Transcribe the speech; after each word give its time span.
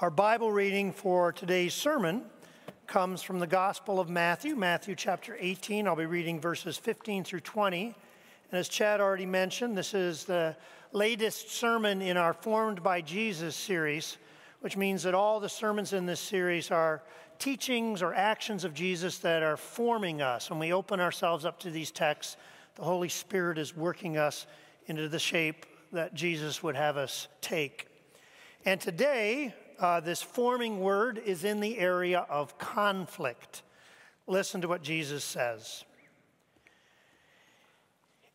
Our 0.00 0.08
Bible 0.08 0.50
reading 0.50 0.92
for 0.92 1.30
today's 1.30 1.74
sermon 1.74 2.22
comes 2.86 3.20
from 3.20 3.38
the 3.38 3.46
Gospel 3.46 4.00
of 4.00 4.08
Matthew, 4.08 4.56
Matthew 4.56 4.94
chapter 4.94 5.36
18. 5.38 5.86
I'll 5.86 5.94
be 5.94 6.06
reading 6.06 6.40
verses 6.40 6.78
15 6.78 7.22
through 7.22 7.40
20. 7.40 7.84
And 7.84 7.94
as 8.58 8.70
Chad 8.70 9.02
already 9.02 9.26
mentioned, 9.26 9.76
this 9.76 9.92
is 9.92 10.24
the 10.24 10.56
latest 10.92 11.50
sermon 11.50 12.00
in 12.00 12.16
our 12.16 12.32
Formed 12.32 12.82
by 12.82 13.02
Jesus 13.02 13.54
series, 13.54 14.16
which 14.60 14.74
means 14.74 15.02
that 15.02 15.14
all 15.14 15.38
the 15.38 15.50
sermons 15.50 15.92
in 15.92 16.06
this 16.06 16.18
series 16.20 16.70
are 16.70 17.02
teachings 17.38 18.00
or 18.00 18.14
actions 18.14 18.64
of 18.64 18.72
Jesus 18.72 19.18
that 19.18 19.42
are 19.42 19.58
forming 19.58 20.22
us. 20.22 20.48
When 20.48 20.58
we 20.58 20.72
open 20.72 20.98
ourselves 20.98 21.44
up 21.44 21.60
to 21.60 21.70
these 21.70 21.90
texts, 21.90 22.38
the 22.76 22.84
Holy 22.84 23.10
Spirit 23.10 23.58
is 23.58 23.76
working 23.76 24.16
us 24.16 24.46
into 24.86 25.10
the 25.10 25.18
shape 25.18 25.66
that 25.92 26.14
Jesus 26.14 26.62
would 26.62 26.74
have 26.74 26.96
us 26.96 27.28
take. 27.42 27.86
And 28.64 28.80
today, 28.80 29.54
uh, 29.80 30.00
this 30.00 30.22
forming 30.22 30.80
word 30.80 31.18
is 31.24 31.44
in 31.44 31.60
the 31.60 31.78
area 31.78 32.26
of 32.28 32.58
conflict. 32.58 33.62
Listen 34.26 34.60
to 34.60 34.68
what 34.68 34.82
Jesus 34.82 35.24
says. 35.24 35.84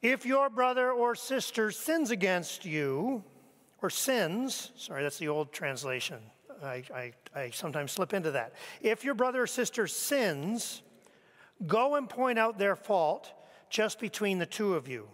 If 0.01 0.25
your 0.25 0.49
brother 0.49 0.91
or 0.91 1.15
sister 1.15 1.71
sins 1.71 2.11
against 2.11 2.65
you, 2.65 3.23
or 3.81 3.89
sins, 3.89 4.71
sorry, 4.75 5.03
that's 5.03 5.19
the 5.19 5.27
old 5.27 5.51
translation. 5.51 6.19
I, 6.63 6.83
I, 6.93 7.13
I 7.35 7.49
sometimes 7.51 7.91
slip 7.91 8.13
into 8.13 8.31
that. 8.31 8.53
If 8.81 9.03
your 9.03 9.13
brother 9.13 9.43
or 9.43 9.47
sister 9.47 9.87
sins, 9.87 10.81
go 11.67 11.95
and 11.95 12.09
point 12.09 12.39
out 12.39 12.57
their 12.57 12.75
fault 12.75 13.31
just 13.69 13.99
between 13.99 14.39
the 14.39 14.45
two 14.45 14.73
of 14.73 14.87
you. 14.87 15.07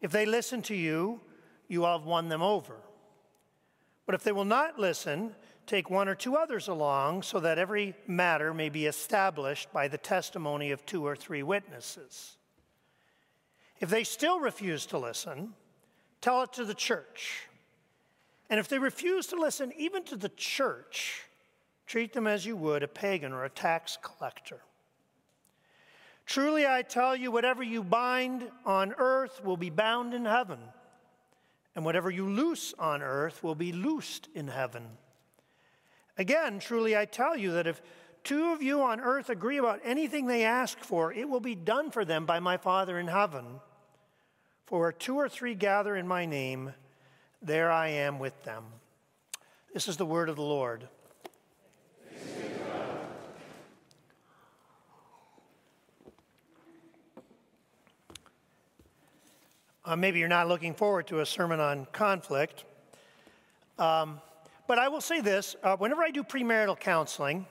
If 0.00 0.10
they 0.10 0.26
listen 0.26 0.62
to 0.62 0.74
you, 0.74 1.20
you 1.68 1.84
have 1.84 2.04
won 2.04 2.28
them 2.28 2.42
over. 2.42 2.76
But 4.06 4.14
if 4.14 4.22
they 4.22 4.32
will 4.32 4.44
not 4.44 4.78
listen, 4.78 5.34
take 5.66 5.90
one 5.90 6.08
or 6.08 6.14
two 6.14 6.36
others 6.36 6.68
along 6.68 7.22
so 7.22 7.40
that 7.40 7.58
every 7.58 7.94
matter 8.06 8.54
may 8.54 8.68
be 8.68 8.86
established 8.86 9.72
by 9.72 9.88
the 9.88 9.98
testimony 9.98 10.70
of 10.70 10.86
two 10.86 11.04
or 11.04 11.16
three 11.16 11.42
witnesses. 11.42 12.36
If 13.80 13.90
they 13.90 14.04
still 14.04 14.40
refuse 14.40 14.86
to 14.86 14.98
listen, 14.98 15.52
tell 16.20 16.42
it 16.42 16.52
to 16.54 16.64
the 16.64 16.74
church. 16.74 17.48
And 18.48 18.60
if 18.60 18.68
they 18.68 18.78
refuse 18.78 19.26
to 19.28 19.36
listen 19.36 19.72
even 19.76 20.04
to 20.04 20.16
the 20.16 20.30
church, 20.30 21.22
treat 21.86 22.12
them 22.12 22.28
as 22.28 22.46
you 22.46 22.56
would 22.56 22.84
a 22.84 22.88
pagan 22.88 23.32
or 23.32 23.44
a 23.44 23.50
tax 23.50 23.98
collector. 24.00 24.60
Truly, 26.26 26.66
I 26.66 26.82
tell 26.82 27.14
you, 27.14 27.30
whatever 27.30 27.62
you 27.62 27.82
bind 27.82 28.48
on 28.64 28.94
earth 28.98 29.44
will 29.44 29.56
be 29.56 29.70
bound 29.70 30.14
in 30.14 30.24
heaven 30.24 30.58
and 31.76 31.84
whatever 31.84 32.10
you 32.10 32.28
loose 32.28 32.74
on 32.78 33.02
earth 33.02 33.44
will 33.44 33.54
be 33.54 33.70
loosed 33.70 34.28
in 34.34 34.48
heaven. 34.48 34.82
Again, 36.16 36.58
truly 36.58 36.96
I 36.96 37.04
tell 37.04 37.36
you 37.36 37.52
that 37.52 37.66
if 37.66 37.82
two 38.24 38.52
of 38.52 38.62
you 38.62 38.80
on 38.80 38.98
earth 38.98 39.28
agree 39.28 39.58
about 39.58 39.80
anything 39.84 40.26
they 40.26 40.44
ask 40.44 40.78
for, 40.78 41.12
it 41.12 41.28
will 41.28 41.38
be 41.38 41.54
done 41.54 41.90
for 41.90 42.04
them 42.04 42.24
by 42.24 42.40
my 42.40 42.56
Father 42.56 42.98
in 42.98 43.08
heaven. 43.08 43.44
For 44.64 44.80
where 44.80 44.92
two 44.92 45.16
or 45.16 45.28
three 45.28 45.54
gather 45.54 45.94
in 45.94 46.08
my 46.08 46.24
name, 46.24 46.72
there 47.42 47.70
I 47.70 47.88
am 47.88 48.18
with 48.18 48.42
them. 48.44 48.64
This 49.74 49.86
is 49.86 49.98
the 49.98 50.06
word 50.06 50.30
of 50.30 50.36
the 50.36 50.42
Lord. 50.42 50.88
Uh, 59.86 59.94
maybe 59.94 60.18
you're 60.18 60.26
not 60.26 60.48
looking 60.48 60.74
forward 60.74 61.06
to 61.06 61.20
a 61.20 61.26
sermon 61.26 61.60
on 61.60 61.86
conflict. 61.92 62.64
Um, 63.78 64.20
but 64.66 64.80
I 64.80 64.88
will 64.88 65.00
say 65.00 65.20
this 65.20 65.54
uh, 65.62 65.76
whenever 65.76 66.02
I 66.02 66.10
do 66.10 66.24
premarital 66.24 66.80
counseling, 66.80 67.46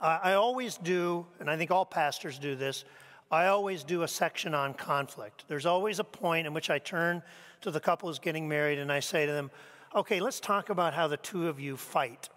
uh, 0.00 0.20
I 0.22 0.34
always 0.34 0.76
do, 0.76 1.26
and 1.40 1.50
I 1.50 1.56
think 1.56 1.72
all 1.72 1.84
pastors 1.84 2.38
do 2.38 2.54
this, 2.54 2.84
I 3.32 3.48
always 3.48 3.82
do 3.82 4.04
a 4.04 4.08
section 4.08 4.54
on 4.54 4.74
conflict. 4.74 5.44
There's 5.48 5.66
always 5.66 5.98
a 5.98 6.04
point 6.04 6.46
in 6.46 6.54
which 6.54 6.70
I 6.70 6.78
turn 6.78 7.20
to 7.62 7.72
the 7.72 7.80
couple 7.80 8.08
who's 8.08 8.20
getting 8.20 8.48
married 8.48 8.78
and 8.78 8.92
I 8.92 9.00
say 9.00 9.26
to 9.26 9.32
them, 9.32 9.50
okay, 9.92 10.20
let's 10.20 10.38
talk 10.38 10.70
about 10.70 10.94
how 10.94 11.08
the 11.08 11.16
two 11.16 11.48
of 11.48 11.58
you 11.58 11.76
fight. 11.76 12.28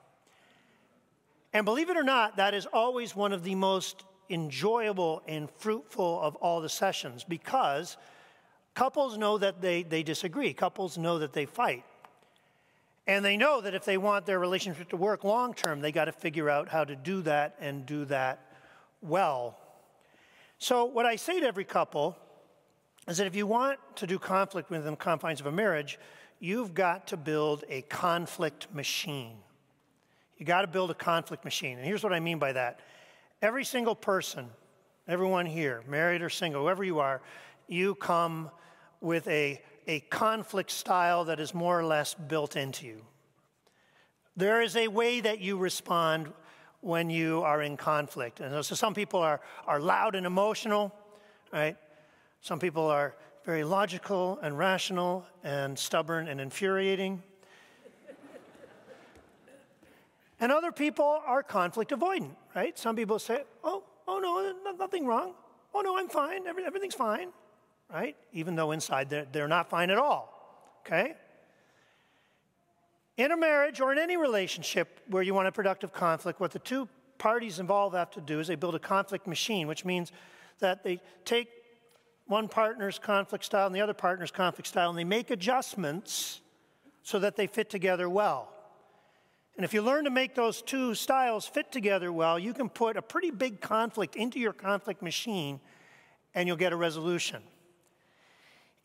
And 1.54 1.66
believe 1.66 1.92
it 1.92 1.98
or 1.98 2.04
not, 2.04 2.38
that 2.38 2.56
is 2.56 2.66
always 2.66 3.16
one 3.16 3.32
of 3.32 3.44
the 3.44 3.54
most 3.54 4.06
enjoyable 4.32 5.22
and 5.28 5.52
fruitful 5.52 6.20
of 6.20 6.36
all 6.38 6.62
the 6.62 6.70
sessions 6.70 7.24
because 7.24 7.96
Couples 8.78 9.18
know 9.18 9.40
that 9.40 9.60
they, 9.60 9.82
they 9.82 10.04
disagree, 10.04 10.54
couples 10.54 11.00
know 11.00 11.18
that 11.18 11.34
they 11.34 11.48
fight. 11.48 11.84
And 13.08 13.26
they 13.26 13.36
know 13.36 13.60
that 13.60 13.74
if 13.74 13.84
they 13.86 13.98
want 13.98 14.28
their 14.28 14.38
relationship 14.38 14.90
to 14.90 14.98
work 14.98 15.24
long 15.24 15.56
term, 15.56 15.82
they 15.82 15.92
got 15.92 16.06
to 16.06 16.12
figure 16.12 16.48
out 16.48 16.70
how 16.70 16.84
to 16.84 16.96
do 16.96 17.24
that 17.24 17.56
and 17.60 17.88
do 17.88 18.06
that 18.06 18.40
well. 19.02 19.58
So, 20.60 20.86
what 20.86 21.08
I 21.08 21.16
say 21.16 21.40
to 21.40 21.48
every 21.48 21.64
couple 21.64 22.16
is 23.08 23.18
that 23.18 23.26
if 23.26 23.36
you 23.36 23.48
want 23.48 23.80
to 23.96 24.06
do 24.06 24.20
conflict 24.20 24.70
within 24.70 24.92
the 24.92 24.96
confines 24.96 25.40
of 25.40 25.48
a 25.48 25.52
marriage, 25.52 25.98
you've 26.40 26.76
got 26.76 27.08
to 27.08 27.18
build 27.18 27.64
a 27.70 27.82
conflict 27.82 28.68
machine. 28.76 29.38
You 30.38 30.46
got 30.46 30.62
to 30.62 30.68
build 30.68 30.92
a 30.92 30.94
conflict 30.94 31.44
machine. 31.44 31.80
And 31.80 31.88
here's 31.88 32.04
what 32.04 32.14
I 32.14 32.20
mean 32.20 32.38
by 32.38 32.54
that 32.54 32.80
every 33.42 33.66
single 33.66 33.96
person, 33.96 34.46
everyone 35.08 35.48
here, 35.48 35.82
married 35.88 36.22
or 36.22 36.30
single, 36.30 36.62
whoever 36.62 36.84
you 36.84 37.00
are, 37.00 37.24
you 37.68 37.96
come 37.96 38.52
with 39.02 39.28
a, 39.28 39.62
a 39.88 40.00
conflict 40.02 40.72
style 40.72 41.26
that 41.26 41.40
is 41.40 41.54
more 41.54 41.80
or 41.80 41.86
less 41.86 42.14
built 42.14 42.56
into 42.56 42.86
you. 42.86 43.06
There 44.36 44.62
is 44.62 44.76
a 44.76 44.88
way 44.88 45.20
that 45.22 45.40
you 45.40 45.58
respond 45.58 46.32
when 46.82 47.10
you 47.10 47.42
are 47.42 47.62
in 47.62 47.76
conflict. 47.76 48.40
And 48.40 48.64
so 48.64 48.76
some 48.76 48.94
people 48.94 49.20
are, 49.20 49.42
are 49.66 49.80
loud 49.80 50.16
and 50.16 50.26
emotional, 50.26 50.94
right? 51.52 51.76
Some 52.42 52.60
people 52.60 52.86
are 52.86 53.16
very 53.46 53.64
logical 53.64 54.40
and 54.42 54.58
rational 54.58 55.26
and 55.44 55.78
stubborn 55.78 56.28
and 56.28 56.40
infuriating. 56.40 57.24
and 60.40 60.52
other 60.52 60.72
people 60.72 61.22
are 61.26 61.42
conflict 61.42 61.92
avoidant, 61.92 62.36
right? 62.56 62.78
Some 62.78 62.96
people 62.96 63.20
say, 63.20 63.44
oh, 63.64 63.84
oh 64.08 64.20
no, 64.20 64.74
nothing 64.78 65.06
wrong. 65.06 65.34
Oh 65.74 65.82
no, 65.82 65.98
I'm 65.98 66.10
fine. 66.10 66.46
everything's 66.48 66.96
fine 66.96 67.30
right? 67.92 68.16
Even 68.34 68.56
though 68.56 68.72
inside 68.72 69.10
they're, 69.10 69.28
they're 69.32 69.48
not 69.48 69.70
fine 69.70 69.90
at 69.90 69.98
all, 69.98 70.82
okay? 70.86 71.16
In 73.18 73.32
a 73.32 73.38
marriage 73.38 73.80
or 73.82 73.92
in 73.92 73.98
any 73.98 74.18
relationship 74.18 75.00
where 75.08 75.24
you 75.24 75.34
want 75.34 75.48
a 75.48 75.52
productive 75.52 75.92
conflict, 75.92 76.40
what 76.40 76.52
the 76.52 76.60
two 76.60 76.88
parties 77.18 77.60
involved 77.60 77.96
have 77.96 78.12
to 78.12 78.22
do 78.22 78.40
is 78.40 78.48
they 78.48 78.56
build 78.56 78.76
a 78.76 78.80
conflict 78.80 79.26
machine, 79.26 79.68
which 79.68 79.84
means 79.86 80.12
that 80.60 80.84
they 80.84 81.00
take 81.26 81.50
one 82.28 82.48
partner's 82.48 83.00
conflict 83.00 83.46
style 83.46 83.66
and 83.66 83.76
the 83.76 83.82
other 83.82 83.94
partner's 83.94 84.32
conflict 84.32 84.68
style 84.68 84.90
and 84.90 85.00
they 85.00 85.04
make 85.04 85.32
adjustments 85.32 86.42
so 87.02 87.20
that 87.20 87.36
they 87.36 87.48
fit 87.48 87.70
together 87.70 88.10
well. 88.10 88.54
And 89.56 89.64
if 89.64 89.74
you 89.74 89.82
learn 89.82 90.04
to 90.04 90.12
make 90.12 90.36
those 90.36 90.62
two 90.62 90.94
styles 90.94 91.48
fit 91.48 91.72
together 91.72 92.12
well, 92.12 92.38
you 92.38 92.54
can 92.54 92.70
put 92.70 92.96
a 92.98 93.02
pretty 93.02 93.32
big 93.32 93.62
conflict 93.62 94.16
into 94.16 94.40
your 94.40 94.54
conflict 94.54 95.02
machine 95.02 95.60
and 96.36 96.48
you'll 96.48 96.58
get 96.58 96.74
a 96.74 96.76
resolution. 96.76 97.42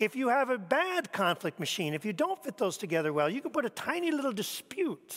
If 0.03 0.17
you 0.17 0.31
have 0.31 0.51
a 0.51 0.59
bad 0.59 1.13
conflict 1.13 1.61
machine, 1.61 1.95
if 1.95 2.05
you 2.05 2.13
don't 2.13 2.43
fit 2.43 2.59
those 2.59 2.77
together 2.77 3.13
well, 3.13 3.31
you 3.31 3.41
can 3.41 3.53
put 3.53 3.65
a 3.65 3.71
tiny 3.71 4.11
little 4.11 4.33
dispute 4.33 5.17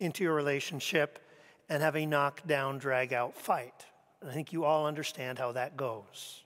into 0.00 0.24
your 0.24 0.34
relationship 0.34 1.20
and 1.68 1.80
have 1.80 1.94
a 1.94 2.04
knockdown, 2.04 2.78
drag 2.78 3.12
out 3.12 3.36
fight. 3.36 3.86
I 4.28 4.32
think 4.32 4.52
you 4.52 4.64
all 4.64 4.84
understand 4.84 5.38
how 5.38 5.52
that 5.52 5.76
goes. 5.76 6.42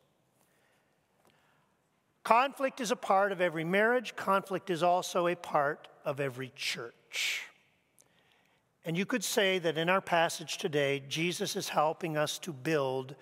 Conflict 2.23 2.83
is 2.83 2.91
a 2.91 2.97
part 2.97 3.33
of 3.33 3.41
every 3.41 3.65
marriage, 3.65 4.15
conflict 4.15 4.69
is 4.69 4.83
also 4.83 5.27
a 5.27 5.35
part 5.35 5.89
of 6.05 6.21
every 6.21 6.53
church. 6.55 7.47
And 8.85 8.95
you 8.95 9.07
could 9.07 9.25
say 9.25 9.59
that 9.59 9.79
in 9.79 9.89
our 9.89 10.03
passage 10.03 10.59
today, 10.59 11.03
Jesus 11.09 11.57
is 11.57 11.71
helping 11.71 12.19
us 12.19 12.39
to 12.41 12.53
build 12.53 13.15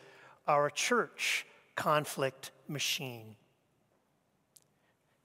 our 0.48 0.68
church 0.68 1.46
conflict 1.76 2.50
machine. 2.66 3.36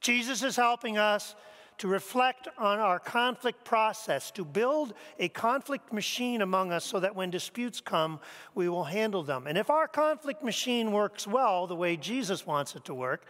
Jesus 0.03 0.43
is 0.43 0.57
helping 0.57 0.97
us 0.97 1.33
to 1.79 1.87
reflect 1.87 2.47
on 2.57 2.79
our 2.79 2.99
conflict 2.99 3.65
process, 3.65 4.29
to 4.31 4.45
build 4.45 4.93
a 5.17 5.29
conflict 5.29 5.91
machine 5.91 6.41
among 6.41 6.71
us 6.71 6.85
so 6.85 6.99
that 6.99 7.15
when 7.15 7.31
disputes 7.31 7.81
come, 7.81 8.19
we 8.53 8.69
will 8.69 8.83
handle 8.83 9.23
them. 9.23 9.47
And 9.47 9.57
if 9.57 9.69
our 9.69 9.87
conflict 9.87 10.43
machine 10.43 10.91
works 10.91 11.25
well, 11.25 11.65
the 11.65 11.75
way 11.75 11.97
Jesus 11.97 12.45
wants 12.45 12.75
it 12.75 12.85
to 12.85 12.93
work, 12.93 13.25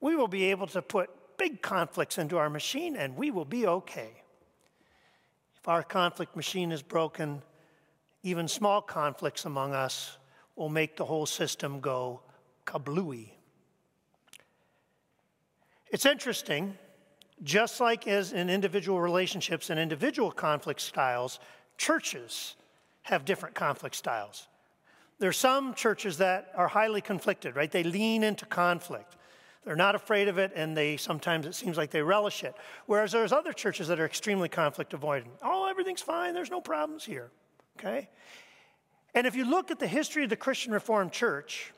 we 0.00 0.16
will 0.16 0.26
be 0.26 0.44
able 0.44 0.66
to 0.68 0.82
put 0.82 1.10
big 1.36 1.62
conflicts 1.62 2.18
into 2.18 2.38
our 2.38 2.50
machine 2.50 2.96
and 2.96 3.16
we 3.16 3.30
will 3.30 3.44
be 3.44 3.66
okay. 3.66 4.10
If 5.58 5.68
our 5.68 5.82
conflict 5.82 6.34
machine 6.34 6.72
is 6.72 6.82
broken, 6.82 7.42
even 8.22 8.48
small 8.48 8.80
conflicts 8.80 9.44
among 9.44 9.74
us 9.74 10.16
will 10.56 10.70
make 10.70 10.96
the 10.96 11.04
whole 11.04 11.26
system 11.26 11.80
go 11.80 12.22
kablooey. 12.66 13.32
It's 15.90 16.06
interesting 16.06 16.76
just 17.42 17.80
like 17.80 18.06
as 18.06 18.32
in 18.32 18.50
individual 18.50 19.00
relationships 19.00 19.70
and 19.70 19.80
individual 19.80 20.30
conflict 20.30 20.80
styles, 20.80 21.40
churches 21.78 22.56
have 23.02 23.24
different 23.24 23.54
conflict 23.54 23.96
styles. 23.96 24.46
There 25.18 25.28
are 25.28 25.32
some 25.32 25.74
churches 25.74 26.18
that 26.18 26.52
are 26.54 26.68
highly 26.68 27.00
conflicted, 27.00 27.56
right? 27.56 27.70
They 27.70 27.82
lean 27.82 28.22
into 28.22 28.46
conflict. 28.46 29.16
They're 29.64 29.76
not 29.76 29.94
afraid 29.94 30.28
of 30.28 30.38
it, 30.38 30.52
and 30.54 30.74
they 30.74 30.96
sometimes 30.96 31.44
it 31.44 31.54
seems 31.54 31.76
like 31.76 31.90
they 31.90 32.02
relish 32.02 32.44
it. 32.44 32.54
Whereas 32.86 33.12
there's 33.12 33.32
other 33.32 33.52
churches 33.52 33.88
that 33.88 34.00
are 34.00 34.06
extremely 34.06 34.48
conflict 34.48 34.92
avoidant. 34.92 35.28
Oh, 35.42 35.68
everything's 35.68 36.00
fine. 36.00 36.32
There's 36.32 36.50
no 36.50 36.60
problems 36.60 37.04
here. 37.04 37.30
Okay? 37.78 38.08
And 39.14 39.26
if 39.26 39.34
you 39.34 39.44
look 39.44 39.70
at 39.70 39.78
the 39.78 39.86
history 39.86 40.24
of 40.24 40.30
the 40.30 40.36
Christian 40.36 40.72
Reformed 40.72 41.12
Church, 41.12 41.72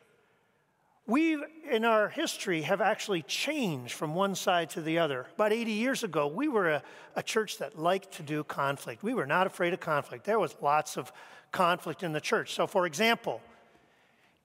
we, 1.06 1.42
in 1.68 1.84
our 1.84 2.08
history, 2.08 2.62
have 2.62 2.80
actually 2.80 3.22
changed 3.22 3.94
from 3.94 4.14
one 4.14 4.34
side 4.34 4.70
to 4.70 4.80
the 4.80 4.98
other. 4.98 5.26
About 5.34 5.52
80 5.52 5.72
years 5.72 6.04
ago, 6.04 6.28
we 6.28 6.46
were 6.46 6.70
a, 6.70 6.82
a, 7.16 7.22
church 7.22 7.58
that 7.58 7.76
liked 7.76 8.12
to 8.12 8.22
do 8.22 8.44
conflict. 8.44 9.02
We 9.02 9.12
were 9.12 9.26
not 9.26 9.48
afraid 9.48 9.72
of 9.72 9.80
conflict. 9.80 10.24
There 10.24 10.38
was 10.38 10.54
lots 10.60 10.96
of 10.96 11.12
conflict 11.50 12.04
in 12.04 12.12
the 12.12 12.20
church. 12.20 12.54
So, 12.54 12.68
for 12.68 12.86
example, 12.86 13.40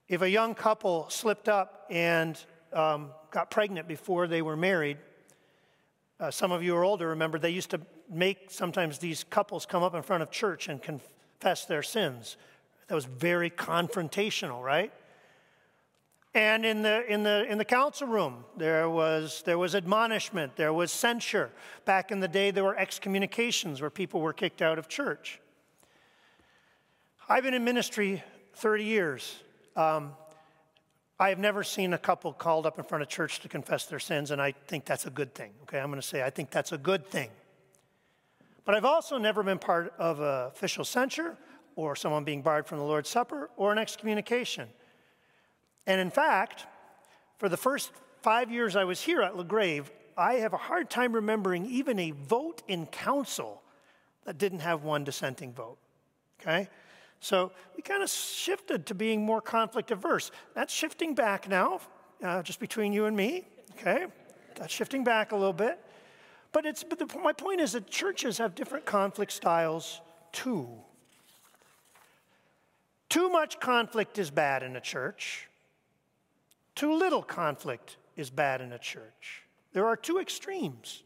if 0.07 0.23
a 0.23 0.29
young 0.29 0.55
couple 0.55 1.07
slipped 1.09 1.47
up 1.47 1.85
and 1.91 2.43
um, 2.73 3.11
got 3.29 3.51
pregnant 3.51 3.87
before 3.87 4.27
they 4.27 4.41
were 4.41 4.57
married, 4.57 4.97
uh, 6.19 6.31
some 6.31 6.51
of 6.51 6.63
you 6.63 6.75
are 6.75 6.83
older, 6.83 7.09
remember, 7.09 7.37
they 7.37 7.51
used 7.51 7.69
to 7.69 7.81
make 8.09 8.49
sometimes 8.49 8.97
these 8.97 9.23
couples 9.23 9.67
come 9.67 9.83
up 9.83 9.93
in 9.93 10.01
front 10.01 10.23
of 10.23 10.31
church 10.31 10.69
and 10.69 10.81
confess 10.81 11.65
their 11.65 11.83
sins. 11.83 12.35
That 12.87 12.95
was 12.95 13.05
very 13.05 13.51
confrontational, 13.51 14.63
right? 14.63 14.91
And 16.37 16.67
in 16.67 16.83
the, 16.83 17.03
in 17.11 17.23
the, 17.23 17.51
in 17.51 17.57
the 17.57 17.65
council 17.65 18.07
room, 18.07 18.45
there 18.55 18.87
was, 18.87 19.41
there 19.47 19.57
was 19.57 19.73
admonishment, 19.73 20.55
there 20.55 20.71
was 20.71 20.91
censure. 20.91 21.49
Back 21.83 22.11
in 22.11 22.19
the 22.19 22.27
day, 22.27 22.51
there 22.51 22.63
were 22.63 22.77
excommunications 22.77 23.81
where 23.81 23.89
people 23.89 24.21
were 24.21 24.33
kicked 24.33 24.61
out 24.61 24.77
of 24.77 24.87
church. 24.87 25.41
I've 27.27 27.41
been 27.41 27.55
in 27.55 27.63
ministry 27.63 28.21
30 28.53 28.83
years. 28.83 29.35
Um, 29.75 30.11
I 31.19 31.29
have 31.29 31.39
never 31.39 31.63
seen 31.63 31.93
a 31.93 31.97
couple 31.97 32.31
called 32.33 32.67
up 32.67 32.77
in 32.77 32.85
front 32.85 33.01
of 33.01 33.09
church 33.09 33.39
to 33.39 33.49
confess 33.49 33.87
their 33.87 33.97
sins, 33.97 34.29
and 34.29 34.39
I 34.39 34.51
think 34.51 34.85
that's 34.85 35.07
a 35.07 35.09
good 35.09 35.33
thing. 35.33 35.53
Okay, 35.63 35.79
I'm 35.79 35.89
going 35.89 35.99
to 35.99 36.07
say 36.07 36.21
I 36.21 36.29
think 36.29 36.51
that's 36.51 36.71
a 36.71 36.77
good 36.77 37.07
thing. 37.07 37.31
But 38.63 38.75
I've 38.75 38.85
also 38.85 39.17
never 39.17 39.41
been 39.41 39.57
part 39.57 39.91
of 39.97 40.19
official 40.19 40.85
censure 40.85 41.35
or 41.75 41.95
someone 41.95 42.23
being 42.23 42.43
barred 42.43 42.67
from 42.67 42.77
the 42.77 42.83
Lord's 42.83 43.09
Supper 43.09 43.49
or 43.57 43.71
an 43.71 43.79
excommunication. 43.79 44.69
And 45.87 46.01
in 46.01 46.11
fact, 46.11 46.67
for 47.37 47.49
the 47.49 47.57
first 47.57 47.91
five 48.21 48.51
years 48.51 48.75
I 48.75 48.83
was 48.83 49.01
here 49.01 49.21
at 49.21 49.33
LaGrave, 49.33 49.85
I 50.17 50.35
have 50.35 50.53
a 50.53 50.57
hard 50.57 50.89
time 50.89 51.13
remembering 51.13 51.65
even 51.65 51.97
a 51.97 52.11
vote 52.11 52.61
in 52.67 52.85
council 52.87 53.61
that 54.25 54.37
didn't 54.37 54.59
have 54.59 54.83
one 54.83 55.03
dissenting 55.03 55.53
vote. 55.53 55.77
Okay? 56.41 56.67
So 57.19 57.51
we 57.75 57.81
kind 57.81 58.03
of 58.03 58.09
shifted 58.09 58.85
to 58.87 58.95
being 58.95 59.25
more 59.25 59.41
conflict 59.41 59.89
averse. 59.91 60.31
That's 60.53 60.73
shifting 60.73 61.15
back 61.15 61.47
now, 61.47 61.79
uh, 62.21 62.43
just 62.43 62.59
between 62.59 62.93
you 62.93 63.05
and 63.05 63.15
me. 63.15 63.47
Okay? 63.79 64.05
That's 64.55 64.73
shifting 64.73 65.03
back 65.03 65.31
a 65.31 65.35
little 65.35 65.53
bit. 65.53 65.79
But, 66.51 66.65
it's, 66.65 66.83
but 66.83 66.99
the, 66.99 67.07
my 67.19 67.33
point 67.33 67.61
is 67.61 67.73
that 67.73 67.87
churches 67.87 68.37
have 68.39 68.55
different 68.55 68.85
conflict 68.85 69.31
styles 69.31 70.01
too. 70.31 70.67
Too 73.09 73.29
much 73.29 73.59
conflict 73.59 74.17
is 74.17 74.29
bad 74.29 74.63
in 74.63 74.75
a 74.75 74.81
church. 74.81 75.47
Too 76.77 76.93
little 76.93 77.23
conflict 77.23 77.97
is 78.15 78.29
bad 78.29 78.61
in 78.61 78.71
a 78.71 78.77
church. 78.77 79.41
There 79.73 79.87
are 79.87 79.95
two 79.95 80.19
extremes. 80.19 81.01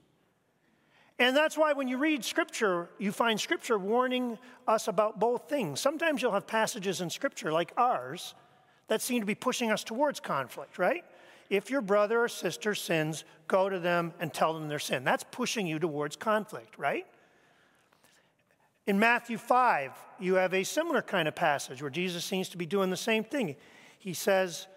And 1.17 1.33
that's 1.33 1.57
why 1.57 1.71
when 1.71 1.87
you 1.87 1.97
read 1.97 2.25
Scripture, 2.25 2.89
you 2.99 3.13
find 3.13 3.39
Scripture 3.39 3.79
warning 3.79 4.37
us 4.67 4.89
about 4.89 5.17
both 5.17 5.47
things. 5.47 5.79
Sometimes 5.79 6.21
you'll 6.21 6.33
have 6.33 6.45
passages 6.45 6.99
in 6.99 7.09
Scripture 7.09 7.53
like 7.53 7.71
ours 7.77 8.35
that 8.89 9.01
seem 9.01 9.21
to 9.21 9.25
be 9.25 9.33
pushing 9.33 9.71
us 9.71 9.81
towards 9.85 10.19
conflict, 10.19 10.77
right? 10.77 11.05
If 11.49 11.69
your 11.69 11.79
brother 11.79 12.21
or 12.21 12.27
sister 12.27 12.75
sins, 12.75 13.23
go 13.47 13.69
to 13.69 13.79
them 13.79 14.13
and 14.19 14.33
tell 14.33 14.53
them 14.53 14.67
their 14.67 14.77
sin. 14.77 15.05
That's 15.05 15.23
pushing 15.31 15.67
you 15.67 15.79
towards 15.79 16.17
conflict, 16.17 16.77
right? 16.77 17.07
In 18.87 18.99
Matthew 18.99 19.37
5, 19.37 19.93
you 20.19 20.33
have 20.33 20.53
a 20.53 20.65
similar 20.65 21.01
kind 21.01 21.29
of 21.29 21.35
passage 21.35 21.81
where 21.81 21.89
Jesus 21.89 22.25
seems 22.25 22.49
to 22.49 22.57
be 22.57 22.65
doing 22.65 22.89
the 22.89 22.97
same 22.97 23.23
thing. 23.23 23.55
He 23.99 24.13
says, 24.13 24.67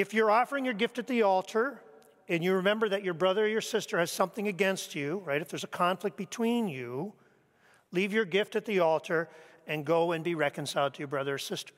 if 0.00 0.14
you're 0.14 0.30
offering 0.30 0.64
your 0.64 0.74
gift 0.74 0.98
at 0.98 1.06
the 1.06 1.22
altar 1.22 1.80
and 2.28 2.44
you 2.44 2.54
remember 2.54 2.88
that 2.88 3.02
your 3.02 3.14
brother 3.14 3.44
or 3.44 3.48
your 3.48 3.60
sister 3.60 3.98
has 3.98 4.10
something 4.10 4.48
against 4.48 4.94
you, 4.94 5.22
right? 5.24 5.40
If 5.40 5.48
there's 5.48 5.64
a 5.64 5.68
conflict 5.68 6.16
between 6.16 6.68
you, 6.68 7.14
leave 7.92 8.12
your 8.12 8.24
gift 8.24 8.56
at 8.56 8.64
the 8.64 8.80
altar 8.80 9.28
and 9.66 9.84
go 9.84 10.12
and 10.12 10.22
be 10.22 10.34
reconciled 10.34 10.94
to 10.94 10.98
your 10.98 11.08
brother 11.08 11.34
or 11.34 11.38
sister. 11.38 11.74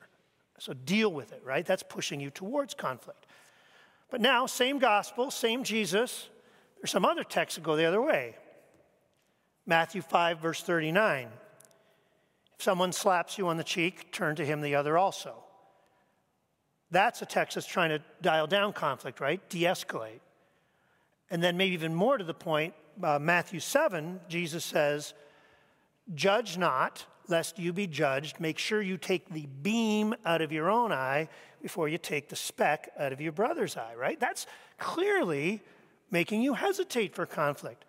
So 0.59 0.73
deal 0.73 1.11
with 1.11 1.31
it, 1.31 1.41
right? 1.43 1.65
That's 1.65 1.83
pushing 1.83 2.19
you 2.19 2.29
towards 2.29 2.73
conflict. 2.73 3.25
But 4.11 4.21
now, 4.21 4.45
same 4.45 4.77
gospel, 4.77 5.31
same 5.31 5.63
Jesus. 5.63 6.29
There's 6.77 6.91
some 6.91 7.05
other 7.05 7.23
texts 7.23 7.55
that 7.55 7.63
go 7.63 7.75
the 7.75 7.85
other 7.85 8.01
way. 8.01 8.35
Matthew 9.65 10.01
5, 10.01 10.39
verse 10.39 10.61
39. 10.61 11.29
If 12.57 12.63
someone 12.63 12.91
slaps 12.91 13.37
you 13.37 13.47
on 13.47 13.57
the 13.57 13.63
cheek, 13.63 14.11
turn 14.11 14.35
to 14.35 14.45
him 14.45 14.61
the 14.61 14.75
other 14.75 14.97
also. 14.97 15.43
That's 16.91 17.21
a 17.21 17.25
text 17.25 17.55
that's 17.55 17.67
trying 17.67 17.89
to 17.89 18.01
dial 18.21 18.47
down 18.47 18.73
conflict, 18.73 19.19
right? 19.19 19.47
De 19.49 19.63
escalate. 19.63 20.19
And 21.29 21.41
then, 21.41 21.55
maybe 21.55 21.73
even 21.73 21.95
more 21.95 22.17
to 22.17 22.23
the 22.25 22.33
point, 22.33 22.73
uh, 23.01 23.17
Matthew 23.17 23.61
7, 23.61 24.19
Jesus 24.27 24.65
says, 24.65 25.13
Judge 26.13 26.57
not, 26.57 27.05
lest 27.29 27.57
you 27.57 27.71
be 27.71 27.87
judged. 27.87 28.39
Make 28.39 28.57
sure 28.57 28.81
you 28.81 28.97
take 28.97 29.29
the 29.29 29.47
beam 29.61 30.13
out 30.25 30.41
of 30.41 30.51
your 30.51 30.69
own 30.69 30.91
eye 30.91 31.29
before 31.61 31.87
you 31.87 31.97
take 31.97 32.27
the 32.27 32.35
speck 32.35 32.89
out 32.99 33.13
of 33.13 33.21
your 33.21 33.31
brother's 33.31 33.77
eye, 33.77 33.95
right? 33.95 34.19
That's 34.19 34.45
clearly 34.77 35.61
making 36.09 36.41
you 36.41 36.53
hesitate 36.53 37.15
for 37.15 37.25
conflict. 37.25 37.85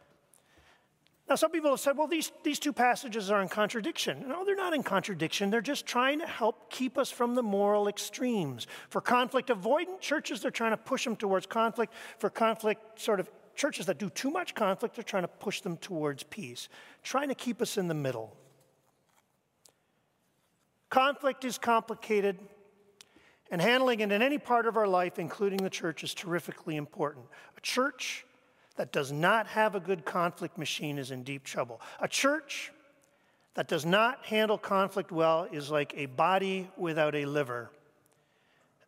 Now, 1.33 1.37
some 1.37 1.51
people 1.51 1.71
have 1.71 1.81
said, 1.81 1.97
well, 1.97 2.09
these, 2.09 2.31
these 2.43 2.59
two 2.59 2.75
passages 2.75 3.31
are 3.31 3.41
in 3.41 3.49
contradiction. 3.49 4.27
No, 4.29 4.45
they're 4.45 4.55
not 4.55 4.75
in 4.75 4.83
contradiction. 4.83 5.49
They're 5.49 5.63
just 5.63 5.87
trying 5.87 6.19
to 6.19 6.27
help 6.27 6.71
keep 6.71 6.99
us 6.99 7.11
from 7.11 7.35
the 7.35 7.43
moral 7.43 7.89
extremes. 7.89 8.67
For 8.91 9.01
conflict 9.01 9.49
avoidant 9.49 10.01
churches, 10.01 10.43
they're 10.43 10.51
trying 10.51 10.73
to 10.73 10.77
push 10.77 11.05
them 11.05 11.17
towards 11.17 11.47
conflict. 11.47 11.95
For 12.19 12.29
conflict, 12.29 13.01
sort 13.01 13.19
of 13.19 13.31
churches 13.57 13.87
that 13.87 13.97
do 13.97 14.11
too 14.11 14.31
much 14.31 14.55
conflict, 14.55 14.95
they're 14.95 15.03
trying 15.03 15.23
to 15.23 15.29
push 15.29 15.63
them 15.63 15.79
towards 15.79 16.23
peace, 16.23 16.69
trying 17.03 17.29
to 17.29 17.35
keep 17.35 17.63
us 17.63 17.79
in 17.79 17.89
the 17.89 17.95
middle. 17.95 18.37
Conflict 20.91 21.47
is 21.47 21.57
complicated, 21.57 22.39
and 23.51 23.63
handling 23.63 24.01
it 24.01 24.13
in 24.13 24.21
any 24.21 24.37
part 24.37 24.67
of 24.67 24.77
our 24.77 24.87
life, 24.87 25.19
including 25.19 25.63
the 25.63 25.71
church, 25.71 26.05
is 26.05 26.13
terrifically 26.13 26.77
important. 26.77 27.25
A 27.57 27.61
church 27.63 28.27
that 28.77 28.93
does 28.93 29.13
not 29.13 29.47
have 29.49 29.75
a 29.75 29.81
good 29.81 30.05
conflict 30.05 30.59
machine 30.59 30.99
is 30.99 31.11
in 31.11 31.23
deep 31.23 31.45
trouble. 31.45 31.81
A 32.01 32.09
church 32.09 32.73
that 33.55 33.69
does 33.69 33.85
not 33.85 34.25
handle 34.25 34.57
conflict 34.57 35.13
well 35.13 35.47
is 35.53 35.71
like 35.71 35.93
a 35.97 36.07
body 36.07 36.71
without 36.77 37.15
a 37.15 37.27
liver. 37.27 37.71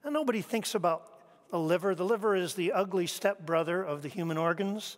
And 0.03 0.13
nobody 0.13 0.41
thinks 0.41 0.75
about 0.75 1.11
the 1.51 1.59
liver. 1.59 1.95
The 1.95 2.05
liver 2.05 2.35
is 2.35 2.55
the 2.55 2.73
ugly 2.73 3.07
stepbrother 3.07 3.83
of 3.83 4.03
the 4.03 4.09
human 4.09 4.39
organs. 4.39 4.97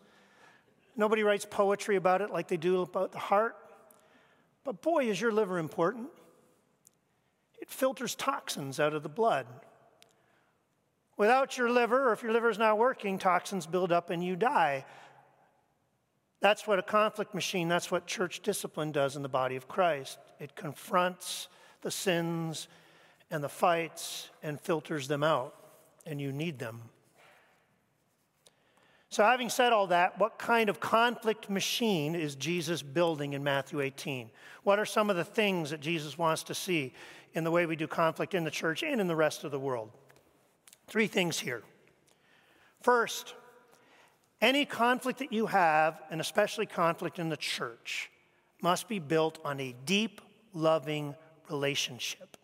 Nobody 0.96 1.22
writes 1.22 1.46
poetry 1.48 1.96
about 1.96 2.22
it 2.22 2.30
like 2.30 2.48
they 2.48 2.56
do 2.56 2.82
about 2.82 3.12
the 3.12 3.18
heart. 3.18 3.56
But 4.64 4.82
boy, 4.82 5.08
is 5.08 5.20
your 5.20 5.32
liver 5.32 5.58
important. 5.58 6.08
It 7.60 7.68
filters 7.68 8.14
toxins 8.14 8.80
out 8.80 8.94
of 8.94 9.02
the 9.02 9.08
blood. 9.08 9.46
Without 11.16 11.56
your 11.56 11.70
liver, 11.70 12.08
or 12.08 12.12
if 12.12 12.22
your 12.22 12.32
liver 12.32 12.50
is 12.50 12.58
not 12.58 12.78
working, 12.78 13.18
toxins 13.18 13.66
build 13.66 13.90
up 13.90 14.10
and 14.10 14.22
you 14.22 14.36
die. 14.36 14.84
That's 16.40 16.66
what 16.66 16.78
a 16.78 16.82
conflict 16.82 17.34
machine, 17.34 17.68
that's 17.68 17.90
what 17.90 18.06
church 18.06 18.40
discipline 18.40 18.92
does 18.92 19.16
in 19.16 19.22
the 19.22 19.28
body 19.28 19.56
of 19.56 19.68
Christ. 19.68 20.18
It 20.38 20.54
confronts 20.54 21.48
the 21.80 21.90
sins 21.90 22.68
and 23.30 23.42
the 23.42 23.48
fights 23.48 24.28
and 24.42 24.60
filters 24.60 25.08
them 25.08 25.22
out, 25.22 25.54
and 26.04 26.20
you 26.20 26.32
need 26.32 26.58
them. 26.58 26.82
So, 29.08 29.24
having 29.24 29.48
said 29.48 29.72
all 29.72 29.86
that, 29.86 30.18
what 30.18 30.38
kind 30.38 30.68
of 30.68 30.78
conflict 30.78 31.48
machine 31.48 32.14
is 32.14 32.34
Jesus 32.34 32.82
building 32.82 33.32
in 33.32 33.42
Matthew 33.42 33.80
18? 33.80 34.30
What 34.62 34.78
are 34.78 34.84
some 34.84 35.08
of 35.08 35.16
the 35.16 35.24
things 35.24 35.70
that 35.70 35.80
Jesus 35.80 36.18
wants 36.18 36.42
to 36.44 36.54
see 36.54 36.92
in 37.32 37.44
the 37.44 37.50
way 37.50 37.64
we 37.64 37.76
do 37.76 37.86
conflict 37.86 38.34
in 38.34 38.44
the 38.44 38.50
church 38.50 38.82
and 38.82 39.00
in 39.00 39.06
the 39.06 39.16
rest 39.16 39.44
of 39.44 39.52
the 39.52 39.60
world? 39.60 39.90
Three 40.88 41.06
things 41.06 41.38
here. 41.38 41.62
First, 42.80 43.34
any 44.40 44.64
conflict 44.64 45.18
that 45.18 45.32
you 45.32 45.46
have, 45.46 46.00
and 46.10 46.20
especially 46.20 46.66
conflict 46.66 47.18
in 47.18 47.28
the 47.28 47.36
church, 47.36 48.10
must 48.62 48.88
be 48.88 48.98
built 48.98 49.38
on 49.44 49.60
a 49.60 49.74
deep, 49.84 50.20
loving 50.52 51.14
relationship. 51.50 52.36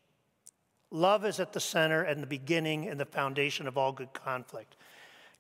Love 0.90 1.24
is 1.24 1.40
at 1.40 1.52
the 1.52 1.60
center 1.60 2.02
and 2.02 2.22
the 2.22 2.26
beginning 2.26 2.88
and 2.88 3.00
the 3.00 3.04
foundation 3.04 3.66
of 3.66 3.78
all 3.78 3.92
good 3.92 4.12
conflict. 4.12 4.76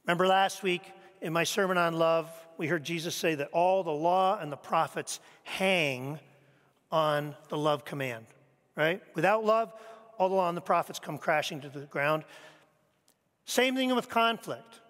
Remember 0.06 0.26
last 0.26 0.62
week 0.62 0.82
in 1.20 1.32
my 1.32 1.44
sermon 1.44 1.76
on 1.76 1.94
love, 1.94 2.30
we 2.58 2.66
heard 2.66 2.84
Jesus 2.84 3.14
say 3.14 3.34
that 3.34 3.48
all 3.52 3.82
the 3.82 3.90
law 3.90 4.38
and 4.38 4.50
the 4.50 4.56
prophets 4.56 5.20
hang 5.44 6.18
on 6.90 7.34
the 7.48 7.56
love 7.56 7.84
command, 7.84 8.26
right? 8.76 9.02
Without 9.14 9.44
love, 9.44 9.72
all 10.18 10.28
the 10.28 10.34
law 10.34 10.48
and 10.48 10.56
the 10.56 10.62
prophets 10.62 10.98
come 10.98 11.18
crashing 11.18 11.60
to 11.60 11.68
the 11.68 11.80
ground. 11.86 12.24
Same 13.44 13.74
thing 13.74 13.94
with 13.94 14.08
conflict. 14.08 14.80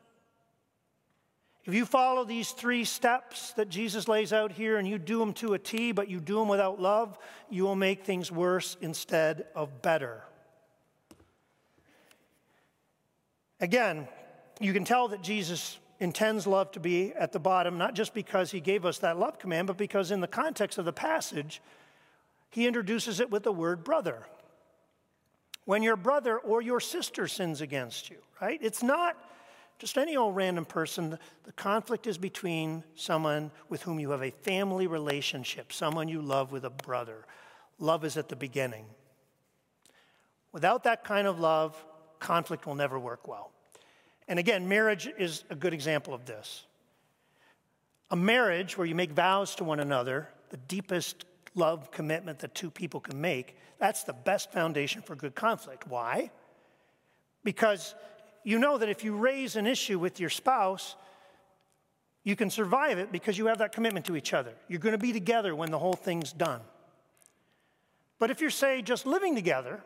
If 1.64 1.74
you 1.74 1.86
follow 1.86 2.24
these 2.24 2.50
three 2.50 2.84
steps 2.84 3.52
that 3.52 3.68
Jesus 3.68 4.08
lays 4.08 4.32
out 4.32 4.50
here 4.50 4.78
and 4.78 4.88
you 4.88 4.98
do 4.98 5.20
them 5.20 5.32
to 5.34 5.54
a 5.54 5.58
T, 5.58 5.92
but 5.92 6.08
you 6.08 6.18
do 6.18 6.38
them 6.40 6.48
without 6.48 6.80
love, 6.80 7.16
you 7.50 7.62
will 7.62 7.76
make 7.76 8.04
things 8.04 8.32
worse 8.32 8.76
instead 8.80 9.46
of 9.54 9.80
better. 9.80 10.24
Again, 13.60 14.08
you 14.60 14.72
can 14.72 14.84
tell 14.84 15.06
that 15.08 15.22
Jesus 15.22 15.78
intends 16.00 16.48
love 16.48 16.72
to 16.72 16.80
be 16.80 17.12
at 17.12 17.30
the 17.30 17.38
bottom, 17.38 17.78
not 17.78 17.94
just 17.94 18.12
because 18.12 18.50
he 18.50 18.58
gave 18.58 18.84
us 18.84 18.98
that 18.98 19.20
love 19.20 19.38
command, 19.38 19.68
but 19.68 19.76
because 19.76 20.10
in 20.10 20.20
the 20.20 20.26
context 20.26 20.78
of 20.78 20.84
the 20.84 20.92
passage, 20.92 21.62
he 22.50 22.66
introduces 22.66 23.20
it 23.20 23.30
with 23.30 23.44
the 23.44 23.52
word 23.52 23.84
brother. 23.84 24.26
When 25.64 25.82
your 25.82 25.96
brother 25.96 26.38
or 26.38 26.60
your 26.60 26.80
sister 26.80 27.28
sins 27.28 27.60
against 27.60 28.10
you, 28.10 28.16
right? 28.40 28.58
It's 28.60 28.82
not 28.82 29.16
just 29.78 29.98
any 29.98 30.16
old 30.16 30.36
random 30.36 30.64
person. 30.64 31.18
The 31.44 31.52
conflict 31.52 32.06
is 32.06 32.18
between 32.18 32.84
someone 32.94 33.50
with 33.68 33.82
whom 33.82 33.98
you 33.98 34.10
have 34.10 34.22
a 34.22 34.30
family 34.30 34.86
relationship, 34.86 35.72
someone 35.72 36.08
you 36.08 36.22
love 36.22 36.52
with 36.52 36.64
a 36.64 36.70
brother. 36.70 37.24
Love 37.78 38.04
is 38.04 38.16
at 38.16 38.28
the 38.28 38.36
beginning. 38.36 38.84
Without 40.52 40.84
that 40.84 41.04
kind 41.04 41.26
of 41.26 41.40
love, 41.40 41.76
conflict 42.20 42.66
will 42.66 42.74
never 42.74 42.98
work 42.98 43.26
well. 43.26 43.50
And 44.28 44.38
again, 44.38 44.68
marriage 44.68 45.08
is 45.18 45.44
a 45.50 45.54
good 45.56 45.74
example 45.74 46.14
of 46.14 46.26
this. 46.26 46.64
A 48.10 48.16
marriage 48.16 48.76
where 48.76 48.86
you 48.86 48.94
make 48.94 49.10
vows 49.10 49.54
to 49.56 49.64
one 49.64 49.80
another, 49.80 50.28
the 50.50 50.58
deepest 50.58 51.24
love 51.54 51.90
commitment 51.90 52.38
that 52.40 52.54
two 52.54 52.70
people 52.70 53.00
can 53.00 53.20
make, 53.20 53.56
that's 53.78 54.04
the 54.04 54.12
best 54.12 54.52
foundation 54.52 55.02
for 55.02 55.14
good 55.14 55.34
conflict. 55.34 55.86
Why? 55.86 56.30
Because 57.44 57.94
you 58.44 58.58
know 58.58 58.78
that 58.78 58.88
if 58.88 59.04
you 59.04 59.16
raise 59.16 59.56
an 59.56 59.66
issue 59.66 59.98
with 59.98 60.20
your 60.20 60.30
spouse, 60.30 60.96
you 62.24 62.36
can 62.36 62.50
survive 62.50 62.98
it 62.98 63.10
because 63.10 63.36
you 63.36 63.46
have 63.46 63.58
that 63.58 63.72
commitment 63.72 64.06
to 64.06 64.16
each 64.16 64.32
other. 64.32 64.52
You're 64.68 64.80
going 64.80 64.92
to 64.92 64.98
be 64.98 65.12
together 65.12 65.54
when 65.54 65.70
the 65.70 65.78
whole 65.78 65.94
thing's 65.94 66.32
done. 66.32 66.60
But 68.18 68.30
if 68.30 68.40
you're, 68.40 68.50
say, 68.50 68.82
just 68.82 69.06
living 69.06 69.34
together, 69.34 69.82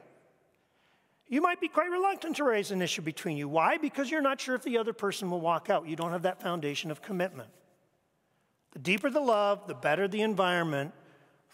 you 1.28 1.40
might 1.40 1.60
be 1.60 1.68
quite 1.68 1.90
reluctant 1.90 2.36
to 2.36 2.44
raise 2.44 2.70
an 2.70 2.82
issue 2.82 3.02
between 3.02 3.36
you. 3.36 3.48
Why? 3.48 3.78
Because 3.78 4.10
you're 4.10 4.20
not 4.20 4.40
sure 4.40 4.54
if 4.54 4.62
the 4.62 4.78
other 4.78 4.92
person 4.92 5.30
will 5.30 5.40
walk 5.40 5.70
out. 5.70 5.88
You 5.88 5.96
don't 5.96 6.12
have 6.12 6.22
that 6.22 6.42
foundation 6.42 6.90
of 6.90 7.00
commitment. 7.02 7.48
The 8.72 8.78
deeper 8.78 9.08
the 9.08 9.20
love, 9.20 9.66
the 9.66 9.74
better 9.74 10.06
the 10.06 10.20
environment 10.20 10.92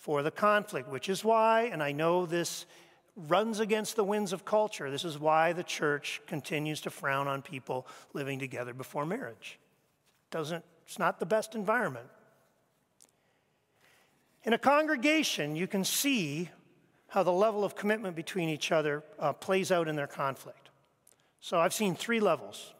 for 0.02 0.24
the 0.24 0.32
conflict, 0.32 0.88
which 0.88 1.08
is 1.08 1.24
why, 1.24 1.70
and 1.72 1.80
I 1.80 1.92
know 1.92 2.26
this 2.26 2.66
runs 3.14 3.60
against 3.60 3.94
the 3.94 4.02
winds 4.02 4.32
of 4.32 4.44
culture, 4.44 4.90
this 4.90 5.04
is 5.04 5.16
why 5.16 5.52
the 5.52 5.62
church 5.62 6.20
continues 6.26 6.80
to 6.80 6.90
frown 6.90 7.28
on 7.28 7.40
people 7.40 7.86
living 8.12 8.40
together 8.40 8.74
before 8.74 9.06
marriage. 9.06 9.60
Doesn't, 10.32 10.64
it's 10.84 10.98
not 10.98 11.20
the 11.20 11.26
best 11.26 11.54
environment. 11.54 12.08
In 14.42 14.54
a 14.54 14.58
congregation, 14.58 15.54
you 15.54 15.68
can 15.68 15.84
see 15.84 16.50
how 17.06 17.22
the 17.22 17.30
level 17.30 17.64
of 17.64 17.76
commitment 17.76 18.16
between 18.16 18.48
each 18.48 18.72
other 18.72 19.04
uh, 19.20 19.32
plays 19.32 19.70
out 19.70 19.86
in 19.86 19.94
their 19.94 20.08
conflict. 20.08 20.70
So 21.38 21.60
I've 21.60 21.74
seen 21.74 21.94
three 21.94 22.18
levels. 22.18 22.74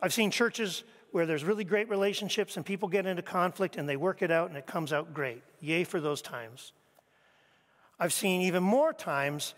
I've 0.00 0.12
seen 0.12 0.32
churches 0.32 0.82
where 1.12 1.26
there's 1.26 1.44
really 1.44 1.64
great 1.64 1.88
relationships 1.88 2.56
and 2.56 2.66
people 2.66 2.88
get 2.88 3.06
into 3.06 3.22
conflict 3.22 3.76
and 3.76 3.88
they 3.88 3.96
work 3.96 4.22
it 4.22 4.30
out 4.30 4.48
and 4.48 4.56
it 4.56 4.66
comes 4.66 4.92
out 4.92 5.14
great. 5.14 5.42
Yay 5.60 5.84
for 5.84 6.00
those 6.00 6.22
times. 6.22 6.72
I've 8.00 8.12
seen 8.12 8.42
even 8.42 8.62
more 8.62 8.92
times 8.92 9.54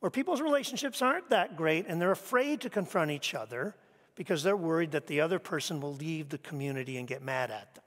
where 0.00 0.10
people's 0.10 0.40
relationships 0.40 1.02
aren't 1.02 1.28
that 1.30 1.56
great 1.56 1.86
and 1.88 2.00
they're 2.00 2.12
afraid 2.12 2.60
to 2.62 2.70
confront 2.70 3.10
each 3.10 3.34
other 3.34 3.74
because 4.14 4.42
they're 4.42 4.56
worried 4.56 4.92
that 4.92 5.08
the 5.08 5.20
other 5.20 5.38
person 5.38 5.80
will 5.80 5.94
leave 5.94 6.28
the 6.28 6.38
community 6.38 6.96
and 6.96 7.06
get 7.06 7.22
mad 7.22 7.50
at 7.50 7.74
them. 7.74 7.84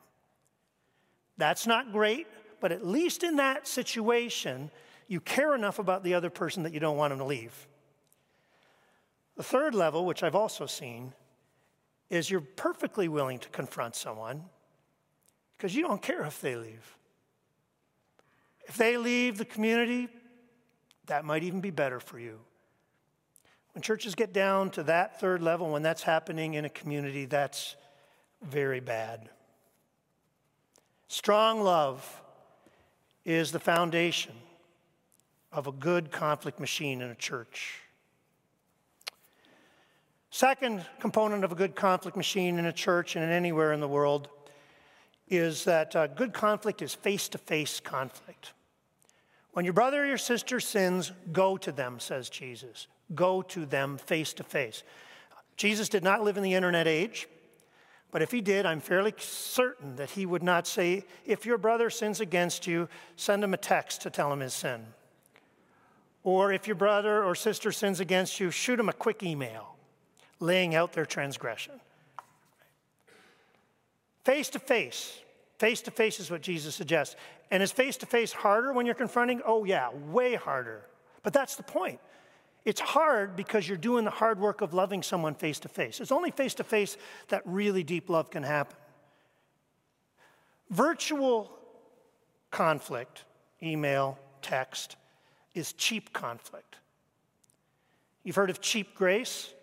That's 1.38 1.65
not 1.65 1.94
great, 1.94 2.27
but 2.60 2.74
at 2.74 2.86
least 2.86 3.24
in 3.24 3.38
that 3.38 3.65
situation, 3.65 4.70
you 5.08 5.22
care 5.22 5.56
enough 5.56 5.79
about 5.79 6.03
the 6.03 6.13
other 6.13 6.29
person 6.29 6.63
that 6.63 6.74
you 6.74 6.82
don't 6.82 6.98
want 6.98 7.12
them 7.12 7.20
to 7.20 7.25
leave. 7.25 7.68
The 9.38 9.44
third 9.44 9.74
level, 9.74 10.06
which 10.06 10.22
I've 10.22 10.36
also 10.36 10.65
seen, 10.65 11.13
is 12.10 12.30
you're 12.30 12.42
perfectly 12.42 13.08
willing 13.08 13.39
to 13.39 13.50
confront 13.50 13.96
someone 13.96 14.44
because 15.58 15.75
you 15.75 15.84
don't 15.84 16.01
care 16.01 16.24
if 16.24 16.42
they 16.42 16.56
leave. 16.56 16.98
If 18.66 18.78
they 18.78 18.98
leave 18.98 19.38
the 19.38 19.46
community, 19.46 20.08
that 21.08 21.25
might 21.25 21.44
even 21.44 21.60
be 21.60 21.72
better 21.72 22.00
for 22.00 22.20
you. 22.20 22.39
When 23.74 23.82
churches 23.82 24.16
get 24.16 24.34
down 24.34 24.72
to 24.72 24.84
that 24.84 25.20
third 25.20 25.42
level, 25.42 25.72
when 25.72 25.82
that's 25.82 26.04
happening 26.04 26.56
in 26.56 26.66
a 26.66 26.70
community, 26.70 27.25
that's 27.25 27.75
very 28.42 28.80
bad. 28.80 29.30
Strong 31.08 31.62
love 31.62 32.22
is 33.25 33.51
the 33.51 33.60
foundation 33.60 34.34
of 35.51 35.68
a 35.68 35.72
good 35.72 36.12
conflict 36.12 36.60
machine 36.60 37.01
in 37.01 37.10
a 37.10 37.16
church. 37.16 37.82
Second 40.32 40.86
component 41.00 41.44
of 41.44 41.52
a 41.52 41.56
good 41.56 41.76
conflict 41.76 42.16
machine 42.16 42.60
in 42.60 42.66
a 42.66 42.74
church 42.74 43.16
and 43.16 43.26
anywhere 43.26 43.74
in 43.74 43.80
the 43.80 43.88
world 43.88 44.30
is 45.28 45.64
that 45.64 45.96
uh, 45.96 46.08
good 46.08 46.34
conflict 46.34 46.82
is 46.82 46.94
face 46.94 47.28
to 47.30 47.38
face 47.38 47.80
conflict. 47.80 48.54
When 49.54 49.66
your 49.66 49.74
brother 49.74 50.04
or 50.04 50.06
your 50.06 50.18
sister 50.18 50.60
sins, 50.60 51.12
go 51.32 51.58
to 51.58 51.72
them, 51.72 52.00
says 52.00 52.30
Jesus. 52.30 52.88
Go 53.16 53.42
to 53.44 53.66
them 53.66 53.98
face 53.98 54.34
to 54.34 54.44
face. 54.44 54.84
Jesus 55.58 55.90
did 55.90 56.04
not 56.04 56.24
live 56.24 56.38
in 56.38 56.44
the 56.44 56.54
internet 56.54 56.88
age, 56.88 57.28
but 58.12 58.22
if 58.22 58.32
he 58.32 58.42
did, 58.42 58.66
I'm 58.66 58.80
fairly 58.80 59.14
certain 59.18 59.96
that 59.96 60.12
he 60.12 60.26
would 60.26 60.44
not 60.44 60.68
say, 60.68 61.06
if 61.26 61.46
your 61.46 61.58
brother 61.58 61.90
sins 61.90 62.22
against 62.22 62.68
you, 62.68 62.88
send 63.16 63.44
him 63.44 63.54
a 63.54 63.58
text 63.58 64.02
to 64.04 64.10
tell 64.10 64.32
him 64.32 64.40
his 64.40 64.54
sin. 64.54 64.86
Or 66.24 66.54
if 66.54 66.68
your 66.68 66.76
brother 66.76 67.24
or 67.24 67.34
sister 67.34 67.72
sins 67.72 68.00
against 68.00 68.40
you, 68.40 68.52
shoot 68.52 68.80
him 68.80 68.90
a 68.90 68.94
quick 68.94 69.24
email 69.24 69.76
laying 70.39 70.75
out 70.75 70.93
their 70.93 71.05
transgression. 71.05 71.74
Face 74.24 74.50
to 74.50 74.60
face. 74.60 75.19
Face 75.58 75.81
to 75.81 75.91
face 75.91 76.19
is 76.19 76.31
what 76.31 76.41
Jesus 76.41 76.75
suggests. 76.75 77.15
And 77.51 77.63
is 77.63 77.72
face 77.72 77.98
to 77.98 78.05
face 78.05 78.31
harder 78.31 78.72
when 78.74 78.86
you're 78.86 78.96
confronting? 78.96 79.41
Oh, 79.46 79.63
yeah, 79.63 79.89
way 80.12 80.36
harder. 80.36 80.81
But 81.24 81.34
that's 81.34 81.55
the 81.55 81.63
point. 81.63 82.00
It's 82.65 82.81
hard 82.81 83.36
because 83.36 83.67
you're 83.67 83.77
doing 83.77 84.05
the 84.05 84.12
hard 84.12 84.39
work 84.39 84.62
of 84.62 84.74
loving 84.74 85.01
someone 85.01 85.34
face 85.34 85.60
to 85.62 85.67
face. 85.69 86.00
It's 86.00 86.12
only 86.12 86.31
face 86.31 86.53
to 86.55 86.63
face 86.63 86.98
that 87.29 87.41
really 87.46 87.84
deep 87.84 88.10
love 88.10 88.29
can 88.29 88.43
happen. 88.43 88.77
Virtual 90.69 91.51
conflict, 92.51 93.24
email, 93.63 94.19
text, 94.41 94.98
is 95.55 95.74
cheap 95.74 96.13
conflict. 96.13 96.75
You've 98.24 98.36
heard 98.36 98.50
of 98.50 98.62
cheap 98.62 98.93
grace? 98.93 99.53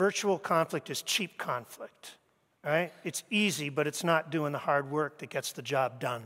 Virtual 0.00 0.38
conflict 0.38 0.88
is 0.88 1.02
cheap 1.02 1.36
conflict, 1.36 2.12
right? 2.64 2.90
It's 3.04 3.22
easy, 3.28 3.68
but 3.68 3.86
it's 3.86 4.02
not 4.02 4.30
doing 4.30 4.50
the 4.50 4.58
hard 4.58 4.90
work 4.90 5.18
that 5.18 5.28
gets 5.28 5.52
the 5.52 5.60
job 5.60 6.00
done. 6.00 6.22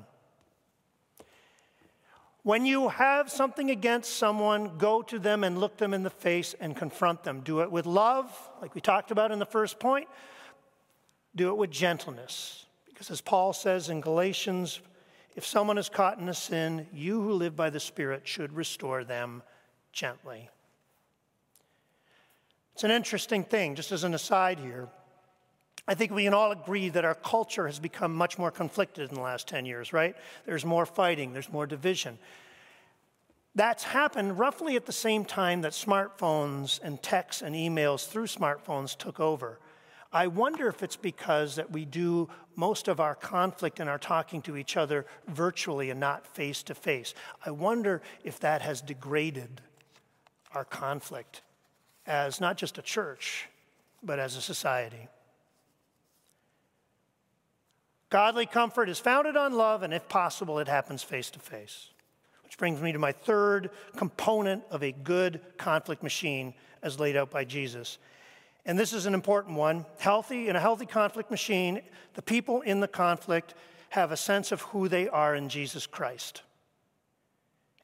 When 2.45 2.67
you 2.67 2.89
have 2.89 3.33
something 3.33 3.73
against 3.73 4.17
someone, 4.17 4.79
go 4.79 5.03
to 5.03 5.19
them 5.19 5.43
and 5.43 5.59
look 5.59 5.77
them 5.77 5.93
in 5.93 6.05
the 6.05 6.11
face 6.11 6.55
and 6.61 6.77
confront 6.77 7.25
them. 7.25 7.41
Do 7.41 7.63
it 7.63 7.73
with 7.73 7.85
love, 7.85 8.31
like 8.63 8.77
we 8.77 8.81
talked 8.81 9.11
about 9.11 9.33
in 9.33 9.41
the 9.41 9.45
first 9.45 9.81
point. 9.81 10.07
Do 11.35 11.49
it 11.49 11.57
with 11.57 11.73
gentleness. 11.73 12.67
Because 12.87 13.11
as 13.11 13.21
Paul 13.21 13.53
says 13.53 13.89
in 13.89 14.01
Galatians 14.01 14.83
if 15.35 15.45
someone 15.45 15.79
is 15.79 15.89
caught 15.89 16.21
in 16.21 16.29
a 16.29 16.35
sin, 16.35 16.87
you 16.93 17.21
who 17.21 17.33
live 17.33 17.57
by 17.57 17.71
the 17.71 17.81
Spirit 17.81 18.23
should 18.23 18.53
restore 18.53 19.03
them 19.03 19.43
gently. 19.93 20.49
It's 22.75 22.85
an 22.85 22.91
interesting 22.91 23.45
thing, 23.45 23.77
just 23.77 23.93
as 23.93 24.03
an 24.03 24.15
aside 24.15 24.59
here. 24.59 24.89
I 25.87 25.95
think 25.95 26.13
we 26.13 26.25
can 26.25 26.35
all 26.35 26.51
agree 26.51 26.89
that 26.89 27.05
our 27.05 27.15
culture 27.15 27.67
has 27.67 27.79
become 27.79 28.15
much 28.15 28.37
more 28.37 28.51
conflicted 28.51 29.11
in 29.11 29.15
the 29.15 29.21
last 29.21 29.47
10 29.47 29.65
years, 29.65 29.93
right? 29.93 30.17
There's 30.45 30.65
more 30.65 30.87
fighting, 30.87 31.33
there's 31.33 31.53
more 31.53 31.67
division. 31.67 32.19
That's 33.55 33.85
happened 33.85 34.39
roughly 34.39 34.75
at 34.75 34.87
the 34.87 34.93
same 34.93 35.25
time 35.25 35.61
that 35.61 35.73
smartphones 35.73 36.81
and 36.83 37.01
texts 37.01 37.43
and 37.43 37.55
emails 37.55 38.09
through 38.09 38.27
smartphones 38.27 38.97
took 38.97 39.21
over. 39.21 39.61
I 40.13 40.27
wonder 40.27 40.69
if 40.69 40.83
it's 40.83 40.97
because 40.97 41.57
that 41.57 41.71
we 41.71 41.85
do 41.85 42.29
most 42.57 42.89
of 42.89 42.99
our 42.99 43.15
conflict 43.15 43.79
and 43.79 43.89
our 43.89 43.99
talking 43.99 44.43
to 44.43 44.57
each 44.57 44.77
other 44.77 45.07
virtually 45.29 45.91
and 45.91 46.01
not 46.01 46.27
face 46.27 46.65
to 46.65 46.75
face. 46.75 47.15
I 47.45 47.51
wonder 47.53 48.03
if 48.25 48.41
that 48.41 48.63
has 48.63 48.81
degraded 48.81 49.61
our 50.53 50.65
conflict 50.65 51.43
as 52.07 52.41
not 52.41 52.57
just 52.57 52.79
a 52.79 52.83
church, 52.83 53.49
but 54.03 54.19
as 54.19 54.37
a 54.37 54.41
society. 54.41 55.09
Godly 58.11 58.47
comfort 58.47 58.89
is 58.89 58.99
founded 58.99 59.37
on 59.37 59.55
love, 59.55 59.83
and 59.83 59.93
if 59.93 60.09
possible, 60.09 60.59
it 60.59 60.69
happens 60.69 61.03
face 61.03 61.31
to 61.31 61.39
face. 61.39 61.89
Which 62.45 62.59
brings 62.59 62.81
me 62.81 62.93
to 62.93 62.99
my 62.99 63.11
third 63.11 63.71
component 63.97 64.63
of 64.71 64.83
a 64.83 64.93
good 64.93 65.41
conflict 65.57 66.03
machine 66.03 66.55
as 66.83 67.01
laid 67.01 67.17
out 67.17 67.31
by 67.31 67.45
Jesus. 67.45 67.99
And 68.67 68.79
this 68.79 68.93
is 68.93 69.07
an 69.07 69.15
important 69.15 69.57
one. 69.57 69.85
Healthy, 69.99 70.49
in 70.49 70.57
a 70.57 70.61
healthy 70.61 70.87
conflict 70.87 71.31
machine, 71.31 71.83
the 72.15 72.23
people 72.23 72.61
in 72.61 72.81
the 72.81 72.89
conflict 72.89 73.55
have 73.91 74.13
a 74.13 74.17
sense 74.17 74.53
of 74.53 74.63
who 74.63 74.89
they 74.89 75.09
are 75.09 75.35
in 75.35 75.49
Jesus 75.49 75.87
Christ. 75.87 76.43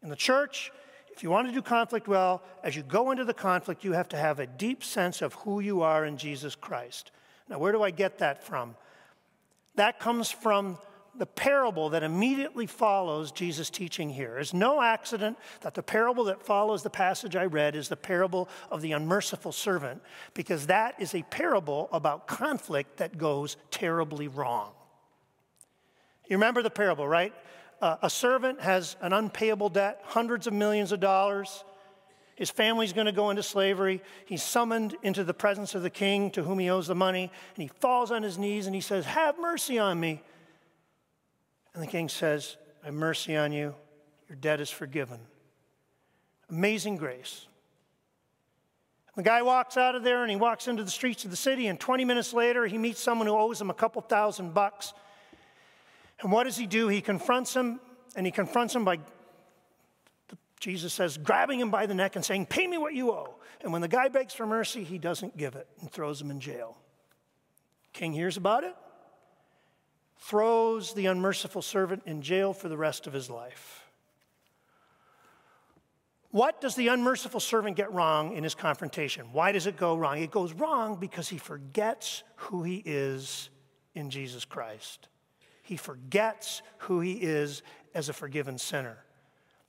In 0.03 0.09
the 0.09 0.17
church, 0.17 0.71
if 1.21 1.25
you 1.25 1.29
want 1.29 1.49
to 1.49 1.53
do 1.53 1.61
conflict 1.61 2.09
well, 2.09 2.43
as 2.65 2.75
you 2.75 2.83
go 2.83 3.11
into 3.11 3.27
the 3.27 3.35
conflict, 3.35 3.85
you 3.85 3.93
have 3.93 4.09
to 4.09 4.17
have 4.17 4.41
a 4.41 4.47
deep 4.47 4.83
sense 4.83 5.21
of 5.21 5.35
who 5.35 5.61
you 5.61 5.83
are 5.83 6.07
in 6.07 6.17
Jesus 6.17 6.55
Christ. 6.55 7.11
Now, 7.47 7.59
where 7.59 7.73
do 7.73 7.83
I 7.83 7.91
get 7.91 8.21
that 8.21 8.43
from? 8.43 8.75
That 9.75 10.01
comes 10.01 10.31
from 10.31 10.79
the 11.15 11.27
parable 11.27 11.91
that 11.91 12.03
immediately 12.03 12.65
follows 12.67 13.33
Jesus' 13.33 13.69
teaching 13.69 14.09
here. 14.09 14.39
It's 14.39 14.55
no 14.55 14.81
accident 14.81 15.37
that 15.61 15.75
the 15.75 15.83
parable 15.83 16.25
that 16.25 16.43
follows 16.43 16.83
the 16.83 16.89
passage 16.89 17.37
I 17.37 17.45
read 17.45 17.77
is 17.77 17.91
the 17.91 17.97
parable 17.97 18.49
of 18.71 18.81
the 18.81 18.93
unmerciful 18.93 19.53
servant, 19.53 20.01
because 20.33 20.69
that 20.69 20.95
is 20.99 21.15
a 21.15 21.23
parable 21.25 21.91
about 21.93 22.29
conflict 22.29 22.97
that 22.97 23.19
goes 23.19 23.59
terribly 23.71 24.27
wrong. 24.27 24.71
You 26.31 26.39
remember 26.39 26.63
the 26.63 26.71
parable, 26.71 27.07
right? 27.07 27.35
Uh, 27.81 27.97
a 28.03 28.11
servant 28.11 28.61
has 28.61 28.97
an 29.01 29.13
unpayable 29.13 29.71
debt, 29.71 30.01
hundreds 30.05 30.47
of 30.47 30.53
millions 30.53 30.93
of 30.93 31.01
dollars. 31.01 31.65
His 32.37 32.51
family's 32.51 32.93
going 32.93 33.07
to 33.07 33.13
go 33.13 33.31
into 33.31 33.43
slavery. 33.43 34.03
He's 34.27 34.43
summoned 34.43 34.97
into 35.03 35.25
the 35.25 35.35
presence 35.35 35.75
of 35.75 35.83
the 35.83 35.91
king 35.91 36.31
to 36.33 36.43
whom 36.43 36.59
he 36.59 36.71
owes 36.71 36.87
the 36.87 36.95
money, 36.95 37.31
and 37.55 37.63
he 37.63 37.69
falls 37.81 38.11
on 38.11 38.23
his 38.23 38.39
knees 38.39 38.67
and 38.67 38.75
he 38.75 38.81
says, 38.81 39.05
Have 39.07 39.39
mercy 39.39 39.79
on 39.79 39.99
me. 39.99 40.23
And 41.75 41.83
the 41.83 41.87
king 41.87 42.09
says, 42.09 42.57
I 42.83 42.87
have 42.87 42.95
mercy 42.95 43.37
on 43.37 43.53
you. 43.53 43.75
Your 44.29 44.37
debt 44.37 44.61
is 44.61 44.71
forgiven. 44.71 45.21
Amazing 46.49 46.97
grace. 46.97 47.47
The 49.17 49.23
guy 49.23 49.43
walks 49.43 49.77
out 49.77 49.95
of 49.95 50.03
there 50.03 50.23
and 50.23 50.31
he 50.31 50.37
walks 50.37 50.67
into 50.69 50.83
the 50.83 50.91
streets 50.91 51.25
of 51.25 51.31
the 51.31 51.37
city, 51.37 51.67
and 51.67 51.79
20 51.79 52.05
minutes 52.05 52.33
later, 52.33 52.67
he 52.67 52.79
meets 52.79 53.01
someone 53.01 53.27
who 53.27 53.37
owes 53.37 53.61
him 53.61 53.71
a 53.71 53.75
couple 53.75 54.01
thousand 54.03 54.55
bucks. 54.55 54.95
And 56.21 56.31
what 56.31 56.45
does 56.45 56.57
he 56.57 56.67
do? 56.67 56.89
He 56.89 57.01
confronts 57.01 57.55
him, 57.55 57.81
and 58.15 58.27
he 58.27 58.33
confronts 58.33 58.75
him 58.75 58.85
by, 58.85 58.99
Jesus 60.59 60.93
says, 60.93 61.17
grabbing 61.17 61.61
him 61.61 61.71
by 61.71 61.87
the 61.87 61.95
neck 61.95 62.17
and 62.17 62.25
saying, 62.25 62.47
Pay 62.47 62.67
me 62.67 62.79
what 62.79 62.95
you 62.95 63.11
owe. 63.11 63.37
And 63.63 63.73
when 63.73 63.83
the 63.83 63.89
guy 63.89 64.09
begs 64.09 64.35
for 64.35 64.47
mercy, 64.47 64.85
he 64.85 64.99
doesn't 64.99 65.37
give 65.37 65.55
it 65.55 65.67
and 65.81 65.91
throws 65.91 66.21
him 66.21 66.31
in 66.31 66.41
jail. 66.41 66.77
King 67.93 68.13
hears 68.13 68.37
about 68.37 68.65
it, 68.65 68.75
throws 70.19 70.95
the 70.95 71.07
unmerciful 71.07 71.63
servant 71.63 72.03
in 72.07 72.23
jail 72.23 72.53
for 72.53 72.69
the 72.69 72.77
rest 72.77 73.07
of 73.07 73.13
his 73.13 73.29
life. 73.29 73.91
What 76.31 76.61
does 76.61 76.77
the 76.77 76.89
unmerciful 76.89 77.41
servant 77.41 77.77
get 77.77 77.93
wrong 77.93 78.37
in 78.37 78.45
his 78.45 78.55
confrontation? 78.55 79.33
Why 79.33 79.51
does 79.51 79.67
it 79.67 79.77
go 79.77 79.97
wrong? 79.97 80.19
It 80.19 80.31
goes 80.31 80.53
wrong 80.53 80.97
because 81.01 81.29
he 81.29 81.39
forgets 81.39 82.23
who 82.37 82.63
he 82.63 82.83
is 82.87 83.51
in 83.97 84.11
Jesus 84.11 84.45
Christ. 84.45 85.09
He 85.71 85.77
forgets 85.77 86.63
who 86.79 86.99
he 86.99 87.13
is 87.13 87.63
as 87.95 88.09
a 88.09 88.13
forgiven 88.13 88.59
sinner. 88.59 88.99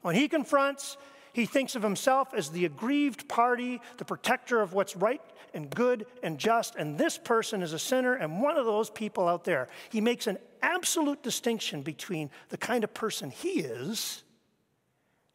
When 0.02 0.16
he 0.16 0.28
confronts, 0.28 0.98
he 1.32 1.46
thinks 1.46 1.76
of 1.76 1.84
himself 1.84 2.34
as 2.34 2.50
the 2.50 2.66
aggrieved 2.66 3.30
party, 3.30 3.80
the 3.98 4.06
protector 4.06 4.62
of 4.62 4.74
what's 4.74 4.96
right 4.96 5.22
and 5.54 5.70
good 5.70 6.08
and 6.24 6.40
just, 6.40 6.76
and 6.76 6.98
this 6.98 7.20
person 7.20 7.62
is 7.62 7.74
a 7.74 7.78
sinner 7.78 8.16
and 8.16 8.42
one 8.42 8.58
of 8.58 8.66
those 8.66 8.90
people 8.90 9.28
out 9.28 9.44
there. 9.44 9.68
He 9.92 10.02
makes 10.02 10.26
an 10.26 10.40
absolute 10.64 11.22
distinction 11.22 11.84
between 11.84 12.32
the 12.50 12.58
kind 12.58 12.84
of 12.84 12.96
person 12.96 13.30
he 13.30 13.60
is 13.60 14.24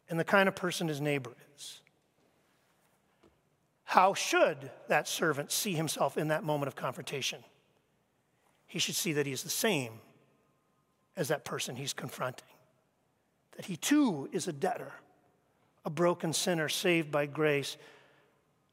and 0.09 0.19
the 0.19 0.25
kind 0.25 0.49
of 0.49 0.55
person 0.57 0.89
his 0.89 0.99
neighbor 0.99 1.31
is. 1.55 1.79
How 3.85 4.13
should 4.13 4.69
that 4.89 5.07
servant 5.07 5.49
see 5.49 5.75
himself 5.75 6.17
in 6.17 6.27
that 6.27 6.43
moment 6.43 6.67
of 6.67 6.75
confrontation? 6.75 7.41
He 8.65 8.79
should 8.79 8.95
see 8.95 9.13
that 9.13 9.25
he 9.25 9.31
is 9.31 9.43
the 9.43 9.49
same 9.49 10.01
as 11.17 11.27
that 11.27 11.43
person 11.43 11.75
he's 11.75 11.93
confronting, 11.93 12.47
that 13.57 13.65
he 13.65 13.75
too 13.75 14.29
is 14.31 14.47
a 14.47 14.53
debtor 14.53 14.93
a 15.87 15.89
broken 15.89 16.33
sinner 16.33 16.67
saved 16.67 17.09
by 17.13 17.25
grace 17.25 17.77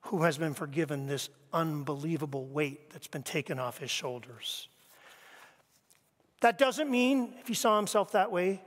who 0.07 0.24
has 0.24 0.37
been 0.37 0.52
forgiven 0.52 1.07
this 1.07 1.30
unbelievable 1.52 2.44
weight 2.46 2.90
that's 2.90 3.07
been 3.07 3.22
taken 3.22 3.61
off 3.61 3.78
his 3.78 3.90
shoulders. 3.90 4.66
That 6.40 6.59
doesn't 6.59 6.90
mean, 6.90 7.35
if 7.38 7.46
he 7.46 7.54
saw 7.54 7.76
himself 7.76 8.11
that 8.12 8.33
way, 8.33 8.61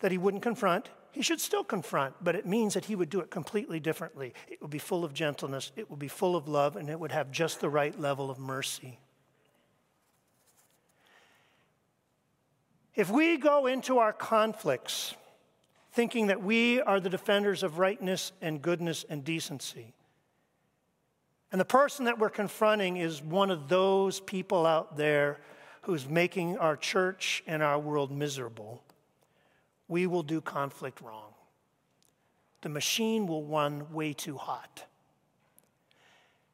that 0.00 0.10
he 0.10 0.18
wouldn't 0.18 0.42
confront. 0.42 0.88
He 1.12 1.22
should 1.22 1.40
still 1.40 1.62
confront, 1.62 2.16
but 2.20 2.34
it 2.34 2.44
means 2.44 2.74
that 2.74 2.86
he 2.86 2.96
would 2.96 3.08
do 3.08 3.20
it 3.20 3.30
completely 3.30 3.78
differently. 3.78 4.34
It 4.48 4.60
would 4.60 4.72
be 4.72 4.80
full 4.80 5.04
of 5.04 5.14
gentleness, 5.14 5.70
it 5.76 5.88
would 5.88 6.00
be 6.00 6.08
full 6.08 6.34
of 6.34 6.48
love, 6.48 6.74
and 6.74 6.90
it 6.90 6.98
would 6.98 7.12
have 7.12 7.30
just 7.30 7.60
the 7.60 7.70
right 7.70 7.98
level 8.00 8.32
of 8.32 8.40
mercy. 8.40 8.98
If 12.96 13.10
we 13.10 13.36
go 13.36 13.66
into 13.66 13.98
our 13.98 14.12
conflicts 14.12 15.14
thinking 15.96 16.26
that 16.26 16.42
we 16.42 16.80
are 16.82 17.00
the 17.00 17.08
defenders 17.08 17.62
of 17.62 17.78
rightness 17.78 18.32
and 18.42 18.60
goodness 18.60 19.06
and 19.08 19.24
decency. 19.24 19.94
And 21.50 21.58
the 21.58 21.64
person 21.64 22.04
that 22.04 22.18
we're 22.18 22.28
confronting 22.28 22.98
is 22.98 23.22
one 23.22 23.50
of 23.50 23.68
those 23.68 24.20
people 24.20 24.66
out 24.66 24.98
there 24.98 25.40
who's 25.82 26.06
making 26.06 26.58
our 26.58 26.76
church 26.76 27.42
and 27.46 27.62
our 27.62 27.78
world 27.78 28.10
miserable. 28.10 28.82
We 29.88 30.06
will 30.06 30.22
do 30.22 30.42
conflict 30.42 31.00
wrong. 31.00 31.32
The 32.60 32.68
machine 32.68 33.26
will 33.26 33.44
run 33.44 33.90
way 33.90 34.12
too 34.12 34.36
hot. 34.36 34.84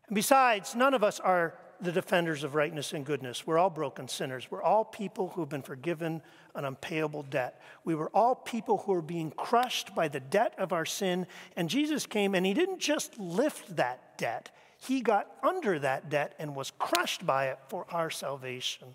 And 0.07 0.15
besides, 0.15 0.77
none 0.77 0.95
of 0.95 1.03
us 1.03 1.19
are 1.19 1.55
the 1.83 1.93
defenders 1.93 2.45
of 2.45 2.55
rightness 2.55 2.93
and 2.93 3.05
goodness. 3.05 3.47
We're 3.47 3.59
all 3.59 3.71
broken 3.71 4.07
sinners. 4.07 4.49
We're 4.51 4.63
all 4.63 4.85
people 4.85 5.29
who've 5.31 5.49
been 5.49 5.63
forgiven 5.63 6.23
an 6.55 6.65
unpayable 6.65 7.25
debt. 7.25 7.61
We 7.85 7.95
were 7.95 8.11
all 8.15 8.35
people 8.35 8.79
who 8.79 8.93
were 8.93 9.03
being 9.03 9.31
crushed 9.31 9.95
by 9.95 10.09
the 10.09 10.21
debt 10.21 10.55
of 10.59 10.73
our 10.73 10.85
sin. 10.85 11.27
And 11.57 11.69
Jesus 11.69 12.07
came 12.07 12.35
and 12.35 12.47
he 12.47 12.55
didn't 12.55 12.79
just 12.79 13.19
lift 13.19 13.77
that 13.77 14.17
debt, 14.19 14.51
he 14.79 15.01
got 15.01 15.29
under 15.43 15.79
that 15.79 16.09
debt 16.09 16.35
and 16.39 16.55
was 16.55 16.73
crushed 16.79 17.25
by 17.27 17.47
it 17.47 17.59
for 17.69 17.87
our 17.91 18.11
salvation. 18.11 18.95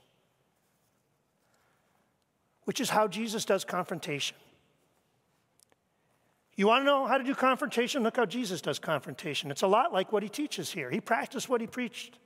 Which 2.66 2.82
is 2.82 2.90
how 2.90 3.08
Jesus 3.08 3.46
does 3.46 3.64
confrontation. 3.64 4.36
You 6.56 6.68
want 6.68 6.82
to 6.82 6.86
know 6.86 7.06
how 7.06 7.18
to 7.18 7.24
do 7.24 7.36
confrontation? 7.36 8.04
Look 8.04 8.18
how 8.18 8.26
Jesus 8.26 8.62
does 8.62 8.80
confrontation. 8.80 9.52
It's 9.52 9.62
a 9.62 9.68
lot 9.68 9.94
like 9.94 10.12
what 10.12 10.24
he 10.24 10.30
teaches 10.30 10.72
here. 10.72 10.90
He 10.90 11.00
practiced 11.00 11.48
what 11.48 11.62
he 11.62 11.68
preached. 11.68 12.18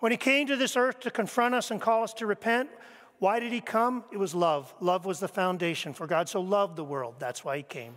When 0.00 0.12
he 0.12 0.18
came 0.18 0.46
to 0.46 0.56
this 0.56 0.76
earth 0.76 1.00
to 1.00 1.10
confront 1.10 1.54
us 1.54 1.70
and 1.70 1.80
call 1.80 2.04
us 2.04 2.14
to 2.14 2.26
repent, 2.26 2.70
why 3.18 3.40
did 3.40 3.52
he 3.52 3.60
come? 3.60 4.04
It 4.12 4.16
was 4.16 4.34
love. 4.34 4.72
Love 4.80 5.04
was 5.04 5.18
the 5.18 5.28
foundation, 5.28 5.92
for 5.92 6.06
God 6.06 6.28
so 6.28 6.40
loved 6.40 6.76
the 6.76 6.84
world. 6.84 7.16
That's 7.18 7.44
why 7.44 7.56
he 7.56 7.62
came. 7.64 7.94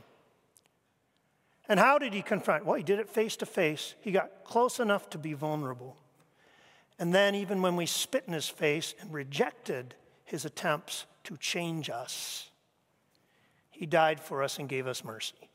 And 1.70 1.80
how 1.80 2.00
did 2.00 2.14
he 2.14 2.22
confront? 2.22 2.66
Well, 2.66 2.76
he 2.76 2.84
did 2.84 3.00
it 3.00 3.08
face 3.08 3.36
to 3.38 3.46
face. 3.46 3.94
He 4.02 4.12
got 4.12 4.44
close 4.44 4.80
enough 4.80 5.10
to 5.12 5.18
be 5.18 5.34
vulnerable. 5.34 5.96
And 6.98 7.14
then, 7.14 7.36
even 7.36 7.62
when 7.62 7.76
we 7.76 7.86
spit 7.86 8.26
in 8.28 8.34
his 8.34 8.50
face 8.50 8.94
and 9.00 9.14
rejected 9.14 9.96
his 10.24 10.44
attempts 10.44 11.06
to 11.24 11.38
change 11.38 11.90
us, 11.90 12.50
he 13.70 13.86
died 13.86 14.20
for 14.20 14.44
us 14.44 14.60
and 14.60 14.68
gave 14.68 14.88
us 14.88 15.04
mercy. 15.04 15.50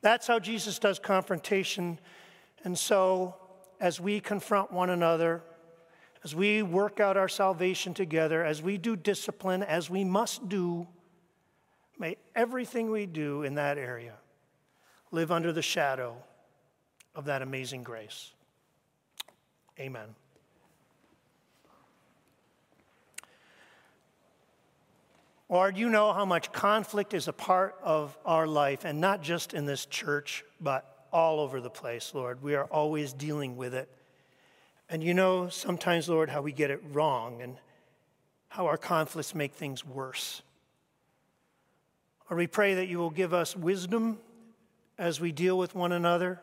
That's 0.00 0.26
how 0.26 0.38
Jesus 0.38 0.78
does 0.78 0.98
confrontation. 0.98 1.98
And 2.64 2.78
so, 2.78 3.34
as 3.80 4.00
we 4.00 4.20
confront 4.20 4.72
one 4.72 4.90
another, 4.90 5.42
as 6.24 6.34
we 6.34 6.62
work 6.62 7.00
out 7.00 7.16
our 7.16 7.28
salvation 7.28 7.94
together, 7.94 8.44
as 8.44 8.60
we 8.60 8.76
do 8.76 8.96
discipline, 8.96 9.62
as 9.62 9.88
we 9.88 10.04
must 10.04 10.48
do, 10.48 10.86
may 11.98 12.16
everything 12.34 12.90
we 12.90 13.06
do 13.06 13.42
in 13.42 13.54
that 13.54 13.78
area 13.78 14.14
live 15.10 15.30
under 15.30 15.52
the 15.52 15.62
shadow 15.62 16.16
of 17.14 17.26
that 17.26 17.42
amazing 17.42 17.82
grace. 17.82 18.32
Amen. 19.78 20.08
Lord, 25.48 25.78
you 25.78 25.88
know 25.88 26.12
how 26.12 26.26
much 26.26 26.52
conflict 26.52 27.14
is 27.14 27.26
a 27.26 27.32
part 27.32 27.76
of 27.82 28.18
our 28.26 28.46
life, 28.46 28.84
and 28.84 29.00
not 29.00 29.22
just 29.22 29.54
in 29.54 29.64
this 29.64 29.86
church, 29.86 30.44
but 30.60 30.97
all 31.12 31.40
over 31.40 31.60
the 31.60 31.70
place, 31.70 32.12
Lord. 32.14 32.42
We 32.42 32.54
are 32.54 32.64
always 32.64 33.12
dealing 33.12 33.56
with 33.56 33.74
it. 33.74 33.88
And 34.88 35.02
you 35.02 35.14
know 35.14 35.48
sometimes, 35.48 36.08
Lord, 36.08 36.30
how 36.30 36.42
we 36.42 36.52
get 36.52 36.70
it 36.70 36.80
wrong 36.92 37.42
and 37.42 37.56
how 38.48 38.66
our 38.66 38.78
conflicts 38.78 39.34
make 39.34 39.52
things 39.52 39.84
worse. 39.84 40.42
Or 42.30 42.36
we 42.36 42.46
pray 42.46 42.74
that 42.74 42.88
you 42.88 42.98
will 42.98 43.10
give 43.10 43.34
us 43.34 43.54
wisdom 43.54 44.18
as 44.98 45.20
we 45.20 45.32
deal 45.32 45.58
with 45.58 45.74
one 45.74 45.92
another. 45.92 46.40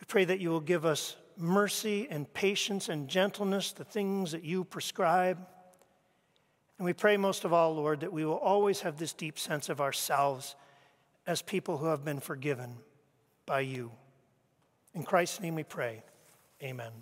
We 0.00 0.04
pray 0.06 0.24
that 0.24 0.40
you 0.40 0.50
will 0.50 0.60
give 0.60 0.84
us 0.84 1.16
mercy 1.36 2.08
and 2.10 2.32
patience 2.34 2.88
and 2.88 3.08
gentleness, 3.08 3.72
the 3.72 3.84
things 3.84 4.32
that 4.32 4.44
you 4.44 4.64
prescribe. 4.64 5.38
And 6.78 6.84
we 6.84 6.92
pray 6.92 7.16
most 7.16 7.44
of 7.44 7.52
all, 7.52 7.74
Lord, 7.74 8.00
that 8.00 8.12
we 8.12 8.24
will 8.24 8.38
always 8.38 8.80
have 8.80 8.96
this 8.96 9.12
deep 9.12 9.38
sense 9.38 9.68
of 9.68 9.80
ourselves 9.80 10.56
as 11.26 11.42
people 11.42 11.78
who 11.78 11.86
have 11.86 12.04
been 12.04 12.20
forgiven 12.20 12.78
by 13.46 13.60
you. 13.60 13.90
In 14.94 15.02
Christ's 15.02 15.40
name 15.40 15.54
we 15.54 15.62
pray. 15.64 16.02
Amen. 16.62 16.92